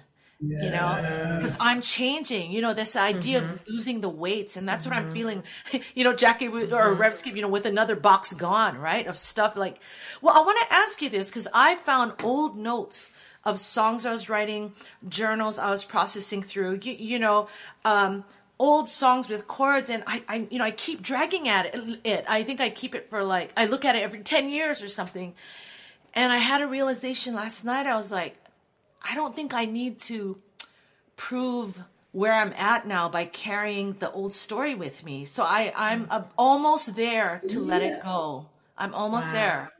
[0.49, 3.71] You know, because I'm changing, you know, this idea of mm-hmm.
[3.71, 4.57] losing the weights.
[4.57, 5.13] And that's what I'm mm-hmm.
[5.13, 5.43] feeling,
[5.95, 7.01] you know, Jackie or mm-hmm.
[7.01, 9.07] Rev Skip, you know, with another box gone, right?
[9.07, 9.79] Of stuff like,
[10.21, 13.11] well, I want to ask you this because I found old notes
[13.45, 14.73] of songs I was writing,
[15.09, 17.49] journals I was processing through, you, you know,
[17.85, 18.25] um,
[18.59, 22.25] old songs with chords and I, I you know i keep dragging at it, it.
[22.29, 24.87] I think i keep it for like i look at it every 10 years or
[24.87, 25.35] something.
[26.15, 28.37] And i had a realization last night i was like
[29.09, 30.37] i don't think i need to
[31.17, 31.81] prove
[32.13, 36.23] where i'm at now by carrying the old story with me so i i'm uh,
[36.39, 38.47] almost there to let it go
[38.79, 39.71] i'm almost there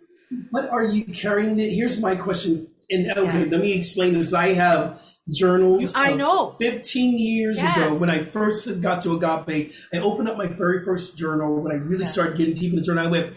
[0.51, 1.57] What are you carrying?
[1.57, 2.67] The, here's my question.
[2.91, 4.33] And okay, let me explain this.
[4.33, 5.93] I have journals.
[5.95, 6.51] I know.
[6.59, 11.17] 15 years ago, when I first got to Agape, I opened up my very first
[11.17, 11.63] journal.
[11.63, 13.35] When I really started getting deep in the journal, I went,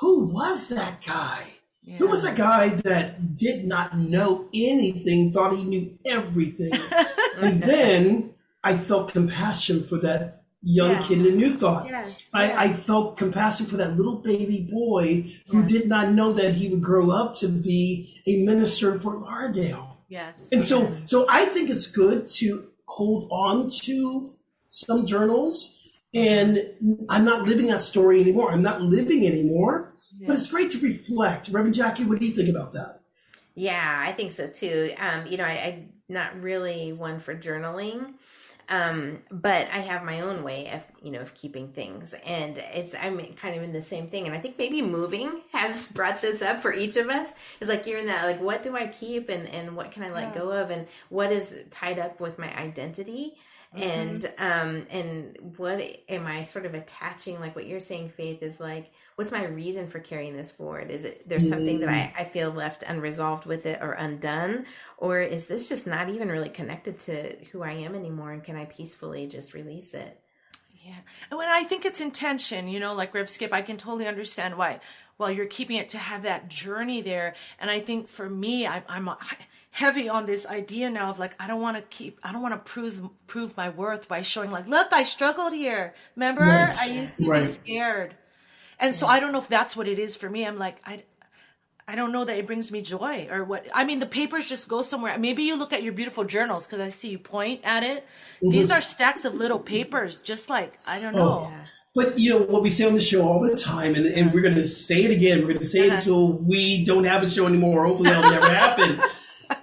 [0.00, 1.59] "Who was that guy?
[1.98, 6.72] Who was a guy that did not know anything, thought he knew everything?"
[7.40, 11.02] and then I felt compassion for that young Yeah.
[11.02, 11.86] kid in a New Thought.
[11.88, 12.56] Yes, I, yes.
[12.58, 16.82] I felt compassion for that little baby boy who did not know that he would
[16.82, 20.02] grow up to be a minister in Fort Lauderdale.
[20.10, 24.30] yes And so, so I think it's good to hold on to
[24.68, 25.78] some journals.
[26.12, 26.62] And
[27.08, 28.52] I'm not living that story anymore.
[28.52, 29.89] I'm not living anymore.
[30.26, 31.48] But it's great to reflect.
[31.48, 33.00] Reverend Jackie, what do you think about that?
[33.54, 34.94] Yeah, I think so too.
[34.98, 38.14] Um, you know, I, I'm not really one for journaling.
[38.70, 42.14] Um, but I have my own way of, you know, of keeping things.
[42.24, 44.26] And it's, I'm kind of in the same thing.
[44.26, 47.32] And I think maybe moving has brought this up for each of us.
[47.60, 50.12] It's like you're in that, like, what do I keep and, and what can I
[50.12, 50.70] let go of?
[50.70, 53.34] And what is tied up with my identity?
[53.74, 57.40] And, um, and what am I sort of attaching?
[57.40, 60.90] Like what you're saying, Faith, is like, what's my reason for carrying this forward?
[60.90, 61.92] Is it there's something that mm.
[61.92, 64.64] I, I feel left unresolved with it or undone?
[64.96, 68.32] Or is this just not even really connected to who I am anymore?
[68.32, 70.18] And can I peacefully just release it?
[70.82, 70.94] Yeah.
[71.30, 74.56] And when I think it's intention, you know, like Rev Skip, I can totally understand
[74.56, 74.80] why.
[75.18, 77.34] Well, you're keeping it to have that journey there.
[77.58, 79.10] And I think for me, I, I'm
[79.70, 82.54] heavy on this idea now of like, I don't want to keep, I don't want
[82.54, 85.92] to prove, prove my worth by showing like, look, I struggled here.
[86.16, 86.40] Remember?
[86.40, 86.74] Right.
[86.74, 87.40] I used to Right.
[87.40, 88.14] be scared.
[88.80, 90.46] And so I don't know if that's what it is for me.
[90.46, 91.04] I'm like, I,
[91.86, 93.66] I don't know that it brings me joy or what.
[93.74, 95.18] I mean, the papers just go somewhere.
[95.18, 98.06] Maybe you look at your beautiful journals because I see you point at it.
[98.36, 98.50] Mm-hmm.
[98.50, 101.50] These are stacks of little papers, just like, I don't know.
[101.50, 101.52] Oh,
[101.94, 104.42] but you know what we say on the show all the time, and, and we're
[104.42, 105.40] going to say it again.
[105.40, 105.96] We're going to say it uh-huh.
[105.96, 107.86] until we don't have a show anymore.
[107.86, 109.00] Hopefully, that'll never happen.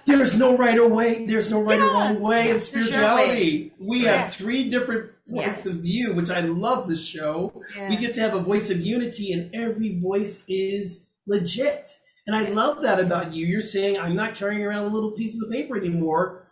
[0.04, 1.24] There's no right or way.
[1.24, 3.72] There's no right or wrong way of spirituality.
[3.78, 6.88] We have three different points of view, which I love.
[6.88, 7.62] The show.
[7.88, 11.90] We get to have a voice of unity, and every voice is legit.
[12.26, 13.46] And I love that about you.
[13.46, 16.44] You're saying I'm not carrying around little pieces of paper anymore.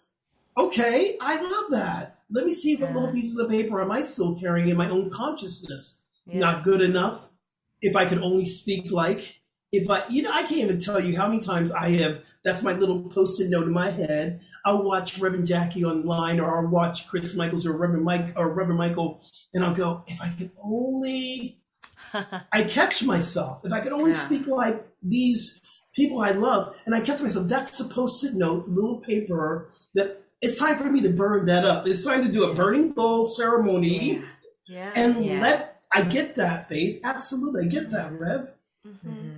[0.58, 2.18] Okay, I love that.
[2.30, 5.10] Let me see what little pieces of paper am I still carrying in my own
[5.10, 6.02] consciousness.
[6.26, 7.28] Not good enough.
[7.80, 9.36] If I could only speak like,
[9.72, 12.22] if I, you know, I can't even tell you how many times I have.
[12.44, 14.40] That's my little post-it note in my head.
[14.64, 18.78] I'll watch Reverend Jackie online, or I'll watch Chris Michaels or Reverend Mike or Reverend
[18.78, 19.20] Michael,
[19.52, 21.58] and I'll go, if I could only.
[22.52, 23.64] I catch myself.
[23.64, 25.60] If I could only speak like these
[25.94, 27.48] people I love, and I catch myself.
[27.48, 31.86] That's a post-it note, little paper that it's time for me to burn that up.
[31.88, 34.22] It's time to do a burning bowl ceremony
[34.66, 34.92] Yeah.
[34.94, 35.40] and Yeah.
[35.40, 37.00] let I get that faith.
[37.02, 38.50] Absolutely, I get that, Rev.
[38.86, 39.36] Mm-hmm.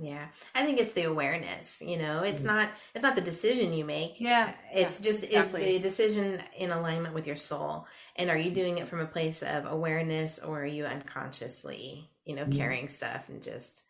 [0.00, 1.82] Yeah, I think it's the awareness.
[1.84, 4.20] You know, it's not it's not the decision you make.
[4.20, 5.62] Yeah, it's yeah, just exactly.
[5.62, 7.86] is the decision in alignment with your soul,
[8.16, 12.34] and are you doing it from a place of awareness, or are you unconsciously, you
[12.34, 13.82] know, carrying stuff and just,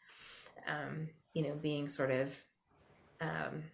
[0.69, 2.37] um, you know, being sort of
[3.21, 3.65] um,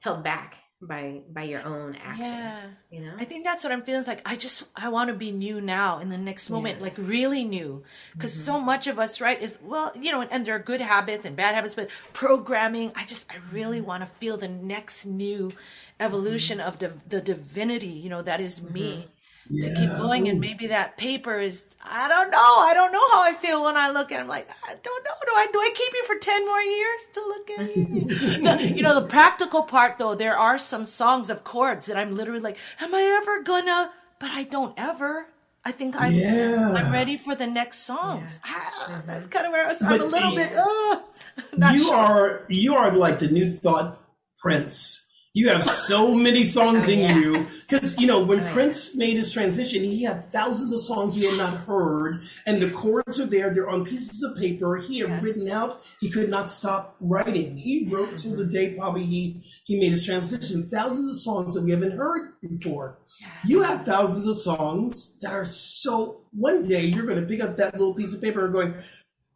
[0.00, 2.28] held back by by your own actions.
[2.28, 2.66] Yeah.
[2.90, 4.00] You know, I think that's what I'm feeling.
[4.00, 6.94] It's like I just I want to be new now in the next moment, like
[6.98, 8.66] really new, because so mm-hmm.
[8.66, 11.54] much of us, right, is well, you know, and there are good habits and bad
[11.54, 12.92] habits, but programming.
[12.96, 13.86] I just I really mm-hmm.
[13.86, 15.52] want to feel the next new
[16.00, 16.68] evolution mm-hmm.
[16.68, 19.08] of the the divinity, you know, that is me.
[19.48, 21.66] To keep going, and maybe that paper is.
[21.84, 22.38] I don't know.
[22.38, 24.18] I don't know how I feel when I look at.
[24.18, 24.22] it.
[24.22, 25.10] I'm like, I don't know.
[25.26, 28.04] Do I do I keep you for ten more years to look at you?
[28.68, 32.14] the, you know, the practical part though, there are some songs of chords that I'm
[32.14, 33.90] literally like, am I ever gonna?
[34.20, 35.26] But I don't ever.
[35.64, 36.12] I think I'm.
[36.12, 36.72] Yeah.
[36.76, 38.40] I'm ready for the next songs.
[38.44, 40.50] Ah, That's kind of where I was, I'm a little bit.
[40.52, 40.64] yeah.
[40.64, 41.00] Uh,
[41.56, 41.94] not you sure.
[41.96, 44.00] are you are like the new thought
[44.38, 45.01] prince
[45.34, 47.46] you have so many songs in you.
[47.68, 51.38] Because you know when prince made his transition he had thousands of songs we had
[51.38, 54.76] not heard and the chords are there they're on pieces of paper.
[54.76, 57.56] He had written out he could not stop writing.
[57.56, 58.52] He wrote till the mm-hmm.
[58.52, 62.98] day probably he he made his transition thousands of songs that we haven't heard before.
[63.46, 67.56] You have thousands of songs that are so one day you're going to pick up
[67.56, 68.74] that little piece of paper and going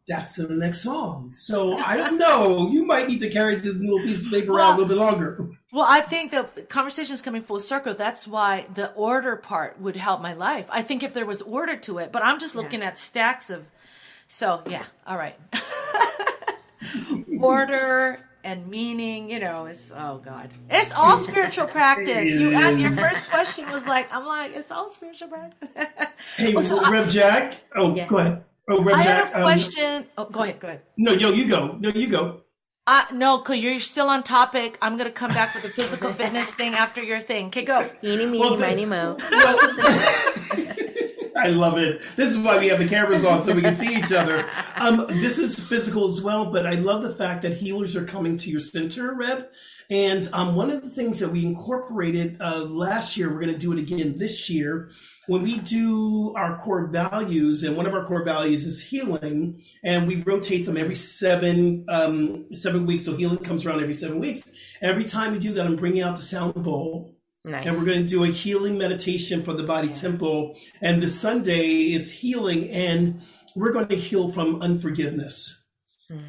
[0.07, 1.31] that's the next song.
[1.33, 2.69] So I don't know.
[2.69, 5.49] You might need to carry this little piece of paper around a little bit longer.
[5.71, 7.93] Well, I think the conversation is coming full circle.
[7.93, 10.65] That's why the order part would help my life.
[10.71, 13.69] I think if there was order to it, but I'm just looking at stacks of.
[14.29, 15.35] So yeah, all right.
[17.39, 22.33] order and meaning, you know, it's oh god, it's all spiritual practice.
[22.33, 25.69] You and your first question was like, I'm like, it's all spiritual practice.
[26.35, 27.55] Hey, Well, so I- Rev Jack.
[27.75, 28.05] Oh, Yeah.
[28.07, 28.43] go ahead.
[28.69, 29.25] Oh, Rev I Jack.
[29.25, 30.05] had a um, question.
[30.17, 30.59] oh, go ahead.
[30.59, 30.81] Go ahead.
[30.97, 31.77] no, yo, you go.
[31.79, 32.41] No, you go.
[32.89, 34.77] Uh, no, cause you're still on topic.
[34.81, 37.47] I'm gonna come back with the physical fitness thing after your thing.
[37.47, 37.89] Okay, go.
[38.01, 39.17] eeny, meeny, Well, miny, mo.
[41.47, 42.01] I love it.
[42.17, 44.45] This is why we have the cameras on so we can see each other.
[44.77, 48.37] Um, this is physical as well, but I love the fact that healers are coming
[48.37, 49.47] to your center, Rev.
[49.89, 53.59] And um, one of the things that we incorporated uh, last year, we're going to
[53.59, 54.91] do it again this year.
[55.25, 60.07] When we do our core values, and one of our core values is healing, and
[60.07, 63.05] we rotate them every seven um, seven weeks.
[63.05, 64.53] So healing comes around every seven weeks.
[64.79, 67.16] Every time we do that, I'm bringing out the sound bowl.
[67.47, 67.65] Nice.
[67.65, 70.57] And we're going to do a healing meditation for the body temple.
[70.81, 73.21] And this Sunday is healing, and
[73.55, 75.63] we're going to heal from unforgiveness.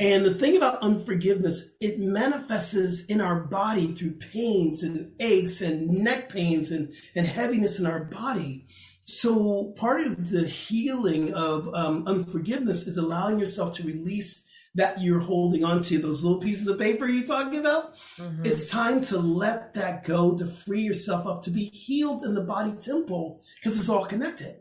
[0.00, 5.88] And the thing about unforgiveness, it manifests in our body through pains and aches and
[5.88, 8.66] neck pains and, and heaviness in our body.
[9.04, 14.44] So part of the healing of um, unforgiveness is allowing yourself to release
[14.78, 17.96] that you're holding on to, those little pieces of paper you're talking about.
[18.16, 18.46] Mm-hmm.
[18.46, 22.42] It's time to let that go, to free yourself up, to be healed in the
[22.42, 24.60] body temple, because it's all connected.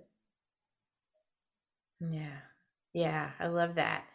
[1.99, 2.39] Yeah.
[2.93, 4.05] Yeah, I love that.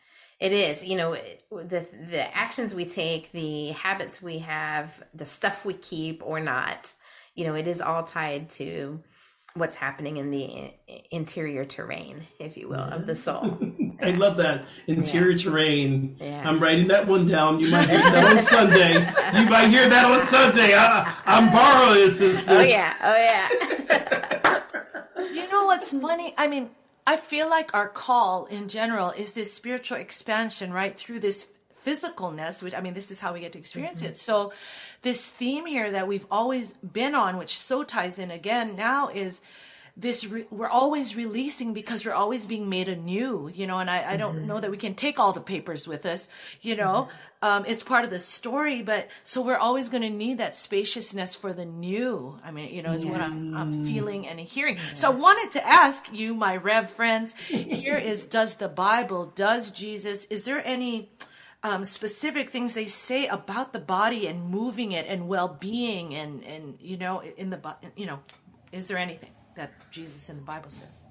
[0.41, 1.17] It is, you know,
[1.53, 6.93] the the actions we take, the habits we have, the stuff we keep or not,
[7.37, 9.01] you know, it is all tied to
[9.55, 10.73] what's happening in the
[11.13, 13.57] interior terrain, if you will, of the soul.
[14.03, 16.17] I love that interior terrain.
[16.21, 16.49] Yeah.
[16.49, 17.61] I'm writing that one down.
[17.61, 18.99] You might hear that on Sunday.
[19.41, 20.75] You might hear that on Sunday.
[20.75, 22.55] I, I'm borrowing, sister.
[22.55, 24.59] Oh yeah, oh yeah.
[25.33, 26.35] You know what's funny?
[26.37, 26.69] I mean,
[27.07, 30.97] I feel like our call in general is this spiritual expansion, right?
[30.97, 31.49] Through this
[31.85, 34.11] physicalness, which I mean, this is how we get to experience mm-hmm.
[34.11, 34.17] it.
[34.17, 34.53] So,
[35.03, 39.41] this theme here that we've always been on, which so ties in again now, is
[39.97, 44.13] this re- we're always releasing because we're always being made anew you know and i,
[44.13, 46.29] I don't know that we can take all the papers with us
[46.61, 47.09] you know.
[47.43, 51.35] Um, it's part of the story but so we're always going to need that spaciousness
[51.35, 54.79] for the new i mean you know is what I'm, I'm feeling and hearing.
[54.95, 59.73] So i wanted to ask you my rev friends here is does the bible does
[59.73, 61.11] jesus is there any
[61.65, 66.79] um, specific things they say about the body and moving it and well-being and and
[66.81, 68.21] you know in the you know
[68.73, 71.05] is there anything that Jesus in the Bible says?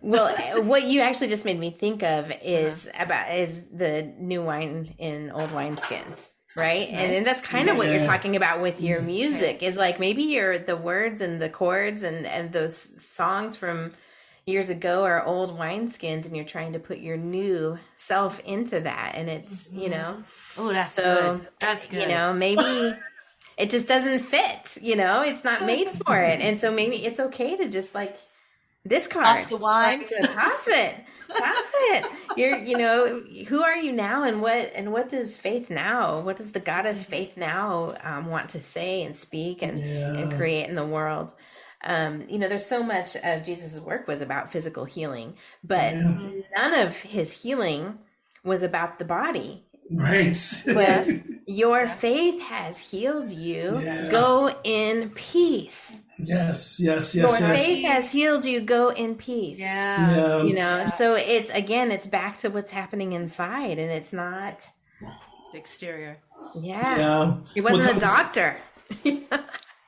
[0.00, 3.04] Well, uh, what you actually just made me think of is uh-huh.
[3.04, 6.88] about is the new wine in old wineskins, right?
[6.88, 10.22] And then that's kind of what you're talking about with your music is like maybe
[10.22, 13.92] your the words and the chords and and those songs from
[14.46, 19.12] years ago are old wineskins and you're trying to put your new self into that
[19.14, 19.90] and it's, you mm-hmm.
[19.90, 20.24] know,
[20.58, 21.48] Oh, that's so good.
[21.60, 22.02] That's good.
[22.02, 22.62] you know, maybe
[23.58, 26.40] it just doesn't fit, you know, it's not made for it.
[26.40, 28.16] And so maybe it's okay to just like
[28.86, 30.06] discard Toss the wine.
[30.22, 30.94] Toss it
[31.28, 32.04] Toss it.
[32.36, 36.20] You're, you know, who are you now, and what, and what does faith now?
[36.20, 40.68] What does the goddess faith now um, want to say and speak and and create
[40.68, 41.32] in the world?
[41.84, 46.74] Um, you know, there's so much of Jesus' work was about physical healing, but none
[46.74, 47.98] of his healing
[48.44, 49.64] was about the body.
[49.90, 50.36] Right.
[50.66, 53.70] Was your faith has healed you.
[54.10, 55.96] Go in peace.
[56.18, 57.66] yes, yes, Your yes, yes.
[57.66, 58.60] faith has healed you.
[58.60, 59.60] Go in peace.
[59.60, 60.16] Yeah.
[60.16, 60.42] Yeah.
[60.42, 64.62] You know, so it's again, it's back to what's happening inside, and it's not.
[65.52, 66.18] The exterior.
[66.54, 67.36] Yeah, Yeah.
[67.54, 68.56] he wasn't What a doctor.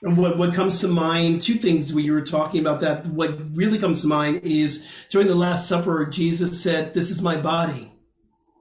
[0.03, 1.43] And What what comes to mind?
[1.43, 3.05] Two things when you were talking about that.
[3.07, 7.37] What really comes to mind is during the Last Supper, Jesus said, "This is my
[7.37, 7.93] body.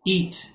[0.06, 0.52] Eat."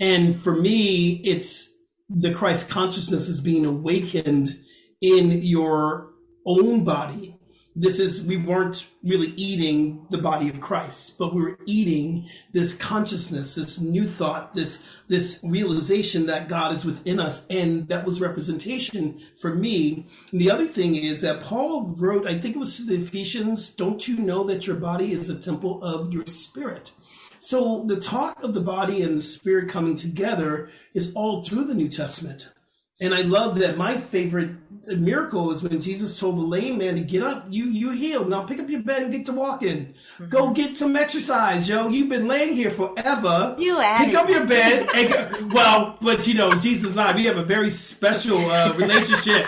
[0.00, 1.72] And for me, it's
[2.08, 4.58] the Christ consciousness is being awakened
[5.00, 6.10] in your
[6.46, 7.34] own body.
[7.76, 12.74] This is we weren't really eating the body of Christ, but we were eating this
[12.74, 18.20] consciousness, this new thought, this this realization that God is within us, and that was
[18.20, 20.08] representation for me.
[20.32, 23.72] And the other thing is that Paul wrote, I think it was to the Ephesians,
[23.72, 26.90] "Don't you know that your body is a temple of your spirit?"
[27.40, 31.74] So the talk of the body and the spirit coming together is all through the
[31.74, 32.50] New Testament.
[33.00, 37.00] And I love that my favorite miracle is when Jesus told the lame man to
[37.00, 38.28] get up, you you healed.
[38.28, 39.94] Now pick up your bed and get to walking.
[40.28, 41.88] Go get some exercise, yo.
[41.88, 43.54] You've been laying here forever.
[43.56, 44.14] You at pick it.
[44.16, 47.44] up your bed and go, well, but you know, Jesus and I, we have a
[47.44, 49.46] very special uh, relationship.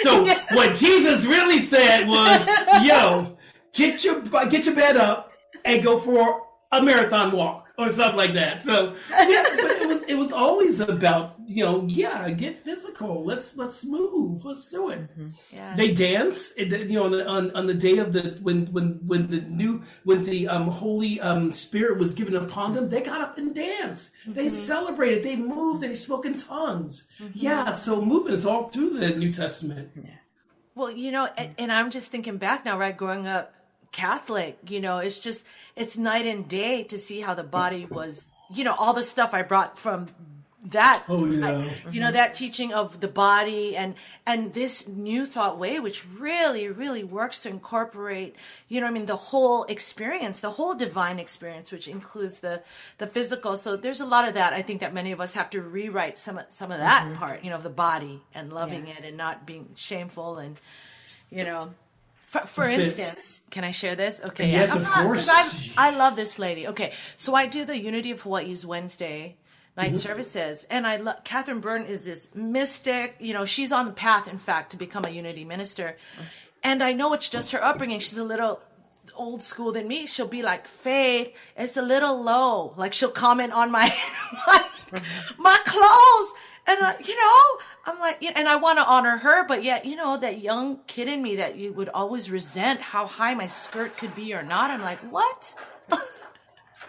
[0.00, 2.46] So what Jesus really said was,
[2.84, 3.36] yo,
[3.72, 5.32] get your get your bed up
[5.64, 6.42] and go for
[6.72, 8.62] a marathon walk or stuff like that.
[8.62, 13.24] So yeah, but it was it was always about you know yeah get physical.
[13.24, 14.44] Let's let's move.
[14.44, 15.08] Let's do it.
[15.52, 15.74] Yeah.
[15.74, 19.28] They dance, you know, on the, on, on the day of the when when when
[19.28, 23.38] the new when the um, Holy um, Spirit was given upon them, they got up
[23.38, 24.14] and danced.
[24.26, 25.24] They celebrated.
[25.24, 25.82] They moved.
[25.82, 27.08] They spoke in tongues.
[27.32, 29.90] Yeah, so movement is all through the New Testament.
[30.74, 32.96] Well, you know, and, and I'm just thinking back now, right?
[32.96, 33.54] Growing up
[33.92, 35.44] Catholic, you know, it's just,
[35.76, 39.34] it's night and day to see how the body was, you know, all the stuff
[39.34, 40.08] I brought from
[40.62, 41.70] that Oh yeah.
[41.90, 43.94] you know that teaching of the body and
[44.26, 48.36] and this new thought way which really really works to incorporate
[48.68, 52.62] you know i mean the whole experience the whole divine experience which includes the
[52.98, 53.56] the physical.
[53.56, 56.18] So there's a lot of that i think that many of us have to rewrite
[56.18, 57.14] some of some of that mm-hmm.
[57.14, 60.60] part you know of the body and loving it and not being shameful and
[61.30, 61.72] you know
[62.30, 62.80] for, for That's it.
[62.82, 64.22] instance, can I share this?
[64.24, 65.28] Okay, Yes, I'm of not- course.
[65.76, 66.68] I love this lady.
[66.68, 69.36] Okay, so I do the Unity of Hawaii's Wednesday
[69.76, 69.96] night Mm-hmm.
[69.96, 73.16] services, and I love Catherine Byrne is this mystic.
[73.18, 75.96] You know, she's on the path, in fact, to become a Unity minister,
[76.62, 77.98] and I know it's just her upbringing.
[78.00, 78.60] She's a little
[79.16, 80.06] old school than me.
[80.06, 83.92] She'll be like, "Faith, it's a little low." Like she'll comment on my
[84.46, 84.60] my,
[85.38, 86.32] my clothes.
[86.66, 89.96] And uh, you know, I'm like, and I want to honor her, but yet, you
[89.96, 93.96] know, that young kid in me that you would always resent how high my skirt
[93.96, 94.70] could be or not.
[94.70, 95.54] I'm like, what?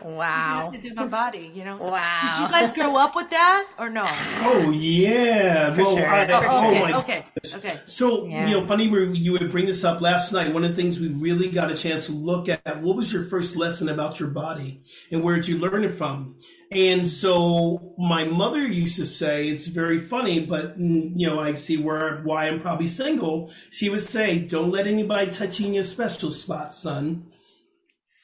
[0.03, 0.71] Wow.
[0.73, 1.77] to do my body, you know.
[1.77, 2.37] So, Wow.
[2.37, 4.09] Did you guys grow up with that or no?
[4.43, 5.75] Oh yeah.
[5.75, 6.09] well, sure.
[6.09, 7.75] I, oh, okay, my okay, okay.
[7.85, 8.47] So Yeah.
[8.47, 10.53] you know, funny where you would bring this up last night.
[10.53, 13.25] One of the things we really got a chance to look at what was your
[13.25, 16.35] first lesson about your body and where did you learn it from?
[16.71, 21.51] And so my mother used to say, it's very funny, but mm, you know, I
[21.51, 23.51] see where why I'm probably single.
[23.69, 27.27] She would say, "Don't let anybody touch you in your special spot, son."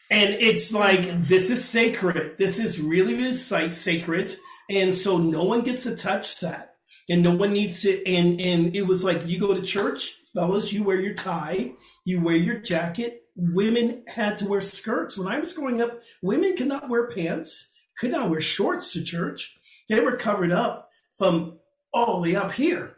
[0.09, 2.37] And it's like this is sacred.
[2.37, 4.35] This is really really sacred,
[4.69, 6.75] and so no one gets to touch that,
[7.09, 8.05] and no one needs to.
[8.07, 11.73] And and it was like you go to church, fellas, you wear your tie,
[12.05, 13.23] you wear your jacket.
[13.35, 15.17] Women had to wear skirts.
[15.17, 19.03] When I was growing up, women could not wear pants, could not wear shorts to
[19.03, 19.57] church.
[19.89, 21.59] They were covered up from
[21.93, 22.97] all the way up here.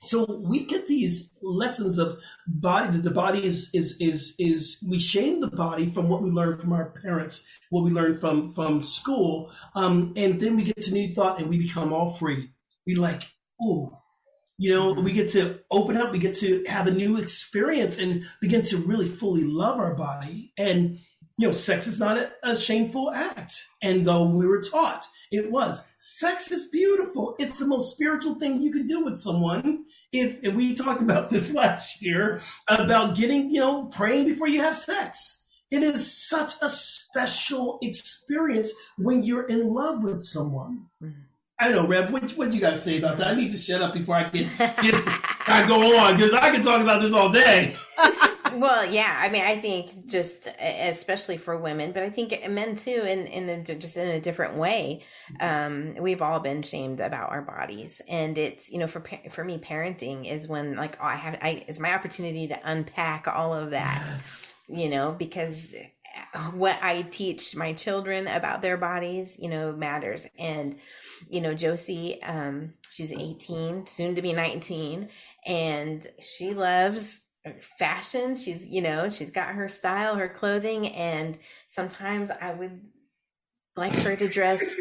[0.00, 4.98] So we get these lessons of body that the body is is is is we
[4.98, 8.82] shame the body from what we learned from our parents, what we learned from from
[8.82, 12.50] school, um, and then we get to new thought and we become all free.
[12.86, 13.24] We like,
[13.60, 13.98] oh,
[14.56, 18.24] you know, we get to open up, we get to have a new experience and
[18.40, 20.52] begin to really fully love our body.
[20.56, 20.98] And
[21.38, 25.50] you know, sex is not a, a shameful act, and though we were taught it
[25.50, 25.86] was.
[25.98, 27.36] Sex is beautiful.
[27.38, 29.84] It's the most spiritual thing you can do with someone.
[30.12, 34.60] If and we talked about this last year about getting, you know, praying before you
[34.60, 35.34] have sex.
[35.70, 40.86] It is such a special experience when you're in love with someone.
[41.02, 41.20] Mm-hmm.
[41.60, 42.10] I don't know, Rev.
[42.12, 43.26] What what you got to say about that?
[43.26, 44.94] I need to shut up before I get, get
[45.46, 47.74] I go on because I can talk about this all day.
[48.54, 49.16] well, yeah.
[49.18, 53.48] I mean, I think just especially for women, but I think men too, in in
[53.48, 55.04] a, just in a different way.
[55.40, 59.58] Um, we've all been shamed about our bodies, and it's you know for for me,
[59.58, 63.70] parenting is when like oh, I have I is my opportunity to unpack all of
[63.70, 64.48] that.
[64.68, 65.74] You know, because
[66.52, 70.26] what I teach my children about their bodies, you know, matters.
[70.38, 70.78] And,
[71.28, 75.08] you know, Josie, um, she's 18, soon to be 19,
[75.46, 77.22] and she loves
[77.78, 78.36] fashion.
[78.36, 81.38] She's, you know, she's got her style, her clothing, and
[81.68, 82.80] sometimes I would
[83.76, 84.74] like her to dress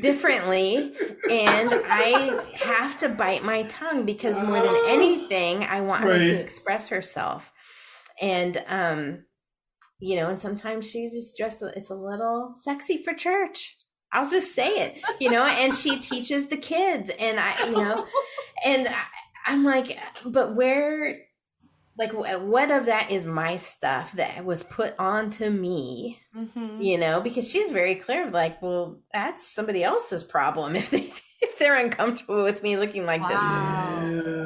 [0.00, 0.92] differently
[1.30, 6.40] and I have to bite my tongue because more than anything I want her to
[6.40, 7.50] express herself.
[8.20, 9.24] And um
[9.98, 13.76] you know, and sometimes she just dresses it's a little sexy for church.
[14.12, 18.06] I'll just say it, you know, and she teaches the kids and I, you know,
[18.64, 19.02] and I,
[19.46, 21.22] I'm like, but where,
[21.98, 26.80] like, wh- what of that is my stuff that was put onto me, Mm-hmm.
[26.80, 31.12] you know, because she's very clear, like, well, that's somebody else's problem if they,
[31.42, 33.38] if they're uncomfortable with me looking like this.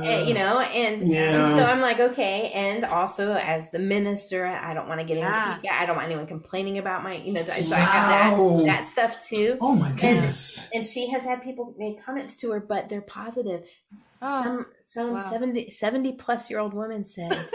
[0.07, 4.72] Eh, you know and, and so i'm like okay and also as the minister i
[4.74, 5.57] don't want to get yeah.
[5.57, 8.90] into i don't want anyone complaining about my you know so i have that that
[8.90, 10.68] stuff too Oh my goodness.
[10.74, 13.64] and she has had people make comments to her but they're positive
[14.22, 15.20] Oh, some some wow.
[15.20, 17.51] 70, 70 plus year old woman said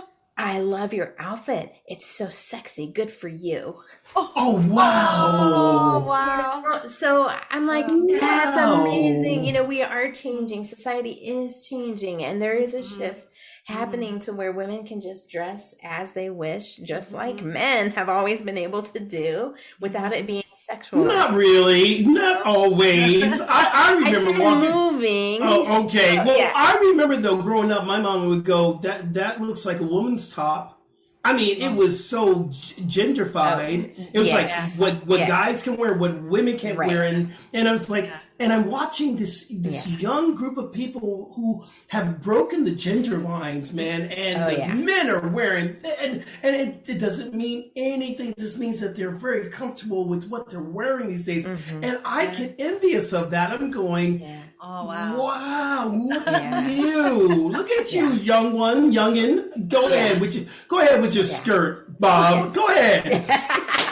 [0.36, 3.76] i love your outfit it's so sexy good for you
[4.14, 5.34] Oh wow.
[5.38, 6.82] Oh, wow.
[6.88, 7.86] so i'm like
[8.20, 8.56] that's Wow.
[8.56, 12.82] amazing you know we are changing society is changing and there is a Mm-hmm.
[12.82, 13.28] shift
[13.66, 17.14] happening to where women can just dress as they wish just Mm-hmm.
[17.14, 22.04] like men have always been able to do without it being sexual Not really.
[22.04, 23.40] Not always.
[23.40, 24.70] I, I I remember said walking.
[24.70, 26.16] moving Oh, okay.
[26.18, 26.52] Well, Yeah.
[26.54, 30.32] I remember though growing up, my mom would go, "That that looks like a woman's
[30.32, 30.78] top."
[31.24, 33.94] I mean, it was so g- genderfied.
[33.96, 34.32] Oh, it was Oh.
[34.38, 34.78] yes.
[34.78, 35.28] like what what Yes.
[35.28, 36.88] guys can wear, what women can't Right.
[36.88, 38.10] wear, and and I was like,
[38.40, 39.98] and I'm watching this this Yeah.
[39.98, 44.74] young group of people who have broken the gender lines, man, and Oh, the yeah.
[44.74, 48.30] men are wearing, and and it, it doesn't mean anything.
[48.30, 51.84] It just means that they're very comfortable with what they're wearing these days, Mm-hmm.
[51.84, 53.50] and I get envious of that.
[53.52, 54.22] I'm going.
[54.64, 55.16] Oh, wow.
[55.18, 57.48] Wow, look at you.
[57.48, 59.68] Look at you, young one, youngin.
[59.68, 62.54] Go ahead with your go ahead with your skirt, Bob.
[62.54, 63.88] Go ahead.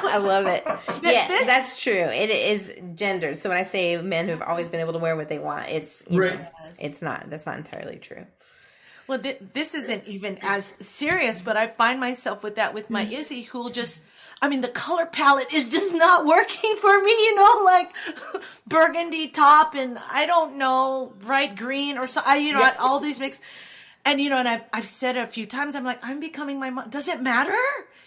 [0.06, 0.64] I love it.
[1.02, 1.92] Yes, that's true.
[1.92, 3.38] It is gendered.
[3.38, 6.04] So when I say men who've always been able to wear what they want, it's
[6.10, 6.38] you Right.
[6.38, 6.46] know,
[6.80, 7.30] it's not.
[7.30, 8.26] That's not entirely true.
[9.06, 13.02] Well, th- this isn't even as serious, but I find myself with that with my
[13.10, 14.02] Izzy, who'll just,
[14.42, 17.90] I mean, the color palette is just not working for me, you know, like
[18.66, 23.18] burgundy top and I don't know, bright green or so, I, you know, all these
[23.18, 23.40] mix.
[24.04, 26.58] And, you know, and I've, I've said it a few times, I'm like, I'm becoming
[26.60, 26.90] my mom.
[26.90, 27.56] Does it matter?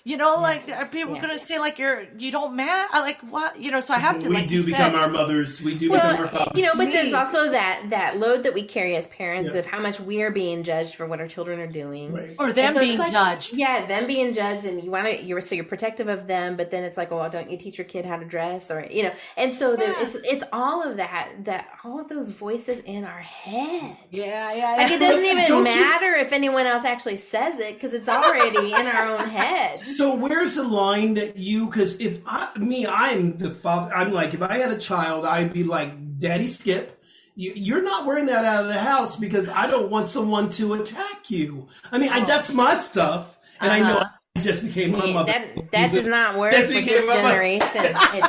[0.04, 1.22] You know, like, are people Yeah.
[1.22, 2.88] going to say, like, you're, you don't matter?
[2.92, 3.62] I like, what?
[3.62, 5.62] You know, so I have to, we like do become said- our mothers.
[5.62, 6.58] We do become our fathers.
[6.58, 9.60] you know, but there's also that that load that we carry as parents Yeah.
[9.60, 12.36] of how much we are being judged for what our children are doing, Right.
[12.40, 13.56] Or them so being like- judged.
[13.58, 16.72] Yeah, them being judged, and you want to you're so you're protective of them, but
[16.72, 19.14] then it's like, well, don't you teach your kid how to dress, or you know?
[19.38, 23.20] And so there, it's it's all of that that all of those voices in our
[23.20, 23.98] head.
[24.10, 27.76] Yeah, yeah, Like it doesn't even Don't you- matter if anyone else actually says it
[27.76, 29.80] because it's already in our own head.
[29.96, 31.66] So where's the line that you?
[31.66, 33.94] Because if I, me, I'm the father.
[33.94, 36.98] I'm like, if I had a child, I'd be like, Daddy, Skip.
[37.36, 40.74] You, you're not wearing that out of the house because I don't want someone to
[40.74, 41.68] attack you.
[41.92, 42.26] I mean, I, oh.
[42.26, 44.10] that's my stuff, and I know uh-huh.
[44.36, 45.32] I just became my mother.
[45.32, 47.70] That that does not work That's with this generation.
[47.74, 48.26] It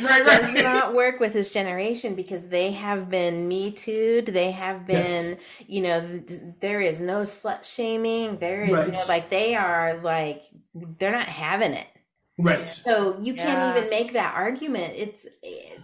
[0.00, 0.62] Right, does right.
[0.62, 4.26] not work with this generation because they have been me too'd.
[4.26, 5.38] They have been, Yes.
[5.66, 8.38] you know, th- there is no slut shaming.
[8.38, 8.92] There is Right.
[8.92, 10.42] no like they are like
[10.74, 11.86] they're not having it.
[12.38, 12.68] Right.
[12.68, 13.44] So you Yeah.
[13.44, 14.94] can't even make that argument.
[14.96, 15.80] It's it,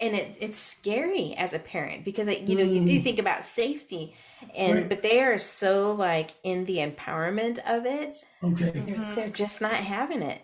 [0.00, 3.04] and it, it's scary as a parent because it, you know you do mm.
[3.04, 4.14] think about safety,
[4.54, 4.88] and Right.
[4.88, 8.70] but they are so like in the empowerment of it, Okay.
[8.70, 10.40] they're, they're just not having it.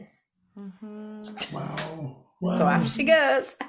[0.58, 1.54] Mm-hmm.
[1.54, 2.16] Wow.
[2.46, 2.58] Wow.
[2.58, 3.54] So off she goes.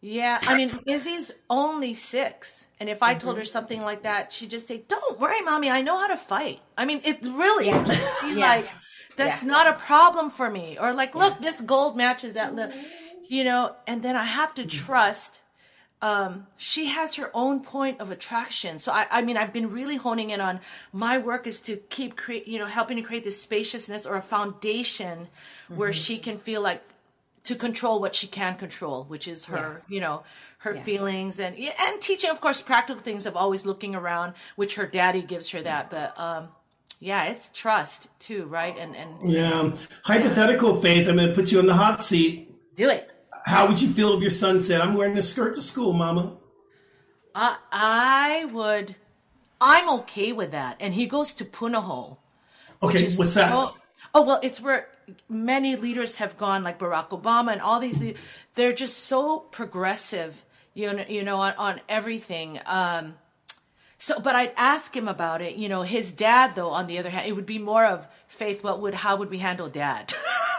[0.00, 3.18] Yeah, I mean, Izzy's only six, and if I Mm-hmm.
[3.20, 6.16] told her something like that, she'd just say, "Don't worry, mommy, I know how to
[6.16, 7.72] fight." I mean, it really,
[8.20, 8.48] she's Yeah.
[8.48, 8.68] like,
[9.16, 12.72] "That's not a problem for me," or like, "Look, this gold matches that," little,
[13.28, 13.76] you know.
[13.86, 15.40] And then I have to trust.
[16.00, 18.80] Um, she has her own point of attraction.
[18.80, 20.58] So I, I mean, I've been really honing in on
[20.92, 24.20] my work is to keep create, you know, helping to create this spaciousness or a
[24.22, 25.28] foundation
[25.74, 26.82] where she can feel like
[27.44, 30.22] to control what she can control, which is her, you know,
[30.58, 34.86] her feelings and and teaching, of course, practical things of always looking around, which her
[34.86, 35.90] daddy gives her that.
[35.90, 36.48] But um,
[37.00, 38.76] yeah, it's trust too, right?
[38.78, 39.72] And and Yeah.
[40.04, 42.54] Hypothetical faith, I'm going to put you in the hot seat.
[42.76, 43.12] do it.
[43.44, 46.36] How would you feel if your son said, I'm wearing a skirt to school, mama?
[47.34, 48.94] I I would.
[49.60, 50.76] I'm okay with that.
[50.78, 52.18] And he goes to Punahou.
[52.82, 53.50] Okay, what's that?
[53.50, 53.74] so-
[54.14, 54.88] oh well, it's where
[55.28, 58.02] many leaders have gone, like Barack Obama and all these,
[58.54, 60.44] they're just so progressive,
[60.74, 62.60] you know, you know, on, on everything.
[62.66, 63.14] Um,
[63.98, 65.54] so, but I'd ask him about it.
[65.54, 68.64] You know, his dad, though, on the other hand, it would be more of faith.
[68.64, 70.12] What would how would we handle dad?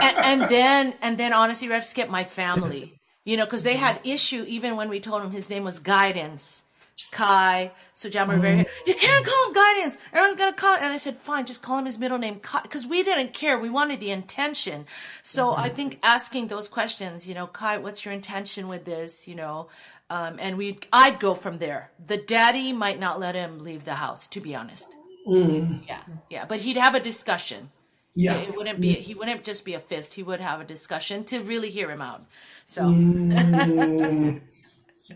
[0.00, 3.98] and, and then and then honestly, Rev Skip, my family, you know, because they had
[4.04, 6.62] issue even when we told him his name was Guidance.
[7.10, 8.66] Kai, so John were very, mm.
[8.86, 9.98] you can't call him guidance.
[10.12, 10.82] Everyone's gonna call it.
[10.82, 13.58] And I said, fine, just call him his middle name, because we didn't care.
[13.58, 14.86] We wanted the intention.
[15.22, 15.62] So mm-hmm.
[15.62, 19.28] I think asking those questions, you know, Kai, what's your intention with this?
[19.28, 19.68] You know,
[20.08, 21.90] um, and we, I'd go from there.
[22.04, 24.94] The daddy might not let him leave the house, to be honest.
[25.26, 25.84] Mm-hmm.
[25.88, 27.70] Yeah, yeah, but he'd have a discussion.
[28.14, 28.38] Yeah.
[28.38, 28.92] It wouldn't be.
[28.92, 30.14] He wouldn't just be a fist.
[30.14, 32.24] He would have a discussion to really hear him out.
[32.64, 34.38] So mm-hmm.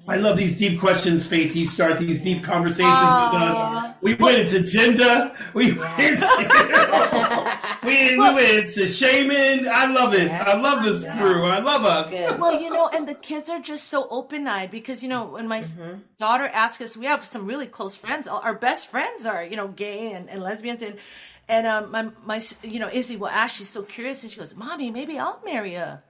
[0.06, 1.56] I love these deep questions, Faith.
[1.56, 3.94] You start these deep conversations with us.
[4.00, 5.32] We went into gender.
[5.52, 9.68] We went into, we, we went into shaman.
[9.68, 10.30] I love it.
[10.30, 11.44] I love this crew.
[11.44, 12.12] I love us.
[12.38, 15.48] well, you know, and the kids are just so open eyed because you know when
[15.48, 15.64] my
[16.18, 18.28] daughter asks us, we have some really close friends.
[18.28, 20.96] Our best friends are you know gay and, and lesbians and.
[21.48, 23.56] And um, my my you know Izzy will ask.
[23.56, 26.00] She's so curious, and she goes, "Mommy, maybe I'll marry a,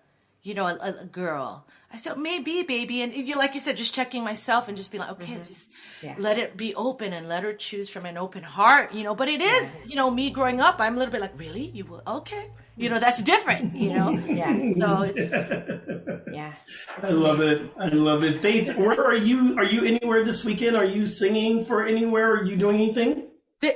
[0.42, 3.76] you know, a, a, a girl." I said, "Maybe, baby." And you like you said,
[3.76, 5.70] just checking myself and just be like, "Okay, just
[6.18, 9.28] let it be open and let her choose from an open heart." You know, but
[9.28, 11.66] it is, you know, me growing up, I'm a little bit like, "Really?
[11.66, 12.02] You will?
[12.06, 13.76] Okay." You know, that's different.
[13.76, 14.56] You know, Yeah.
[14.78, 15.30] so it's
[16.32, 16.54] Yeah.
[17.02, 17.70] I love it.
[17.78, 18.40] I love it.
[18.40, 19.58] Faith, where are you?
[19.58, 20.76] Are you anywhere this weekend?
[20.76, 22.36] Are you singing for anywhere?
[22.36, 23.26] Are you doing anything?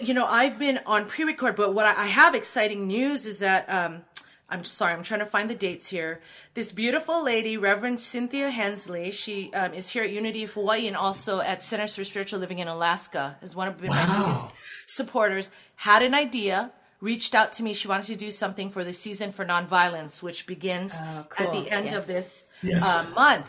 [0.01, 3.69] You know, I've been on pre-record, but what I, I have exciting news is that
[3.69, 4.03] um,
[4.49, 6.21] I'm sorry, I'm trying to find the dates here.
[6.53, 10.97] This beautiful lady, Reverend Cynthia Hensley, she um, is here at Unity of Hawaii and
[10.97, 14.53] also at Centers for Spiritual Living in Alaska, is one of my biggest
[14.87, 15.51] supporters.
[15.77, 17.73] Had an idea, reached out to me.
[17.73, 21.51] She wanted to do something for the season for nonviolence, which begins at cool.
[21.51, 21.95] the end Yes.
[21.95, 22.83] of this Yes.
[22.83, 23.47] uh, month.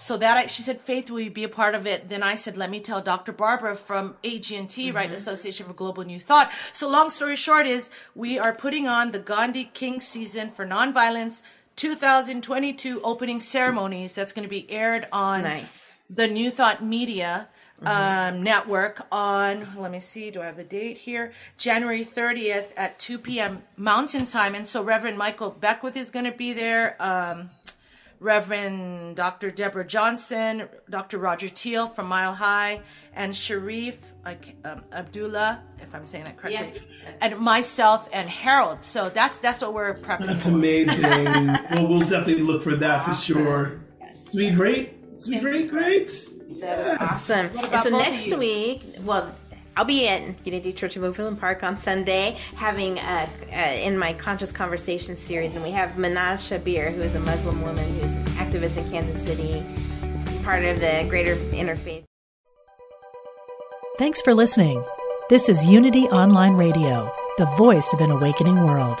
[0.00, 2.08] So that I, she said, Faith, will you be a part of it?
[2.08, 3.32] Then I said, let me tell Dr.
[3.32, 6.50] Barbara from AGNT, right, Association for Global New Thought.
[6.72, 11.42] So long story short is we are putting on the Gandhi King season for nonviolence
[11.76, 14.14] 2022 opening ceremonies.
[14.14, 15.98] That's going to be aired on Nice.
[16.08, 17.48] the New Thought Media
[17.82, 21.32] um, network on, let me see, do I have the date here?
[21.56, 23.62] January 30th at 2 p.m.
[23.76, 24.54] Mountain Time.
[24.54, 26.96] And so Reverend Michael Beckwith is going to be there.
[27.00, 27.50] Um,
[28.20, 29.50] Reverend Dr.
[29.50, 31.18] Deborah Johnson, Dr.
[31.18, 32.82] Roger Teel from Mile Hi,
[33.14, 34.12] and Sharif
[34.64, 36.82] um, Abdullah, if I'm saying that correctly,
[37.22, 38.84] and myself and Harold.
[38.84, 40.52] So that's that's what we're prepping That's for.
[40.52, 41.04] amazing.
[41.72, 43.80] well, we'll definitely look for that for sure.
[44.02, 44.94] It's be great.
[45.14, 45.70] It's be great.
[45.70, 46.10] Great.
[46.46, 46.98] Yes.
[47.00, 47.58] Awesome.
[47.58, 49.34] And so next week, well,
[49.80, 54.12] I'll be in Unity Church of Overland Park on Sunday, having uh, uh, in my
[54.12, 58.24] Conscious Conversation series, and we have Mahnaz Shabbir, who is a Muslim woman who's an
[58.32, 59.64] activist in Kansas City,
[60.44, 62.04] part of the Greater Interfaith.
[63.96, 64.84] Thanks for listening.
[65.30, 69.00] This is Unity Online Radio, the voice of an awakening world.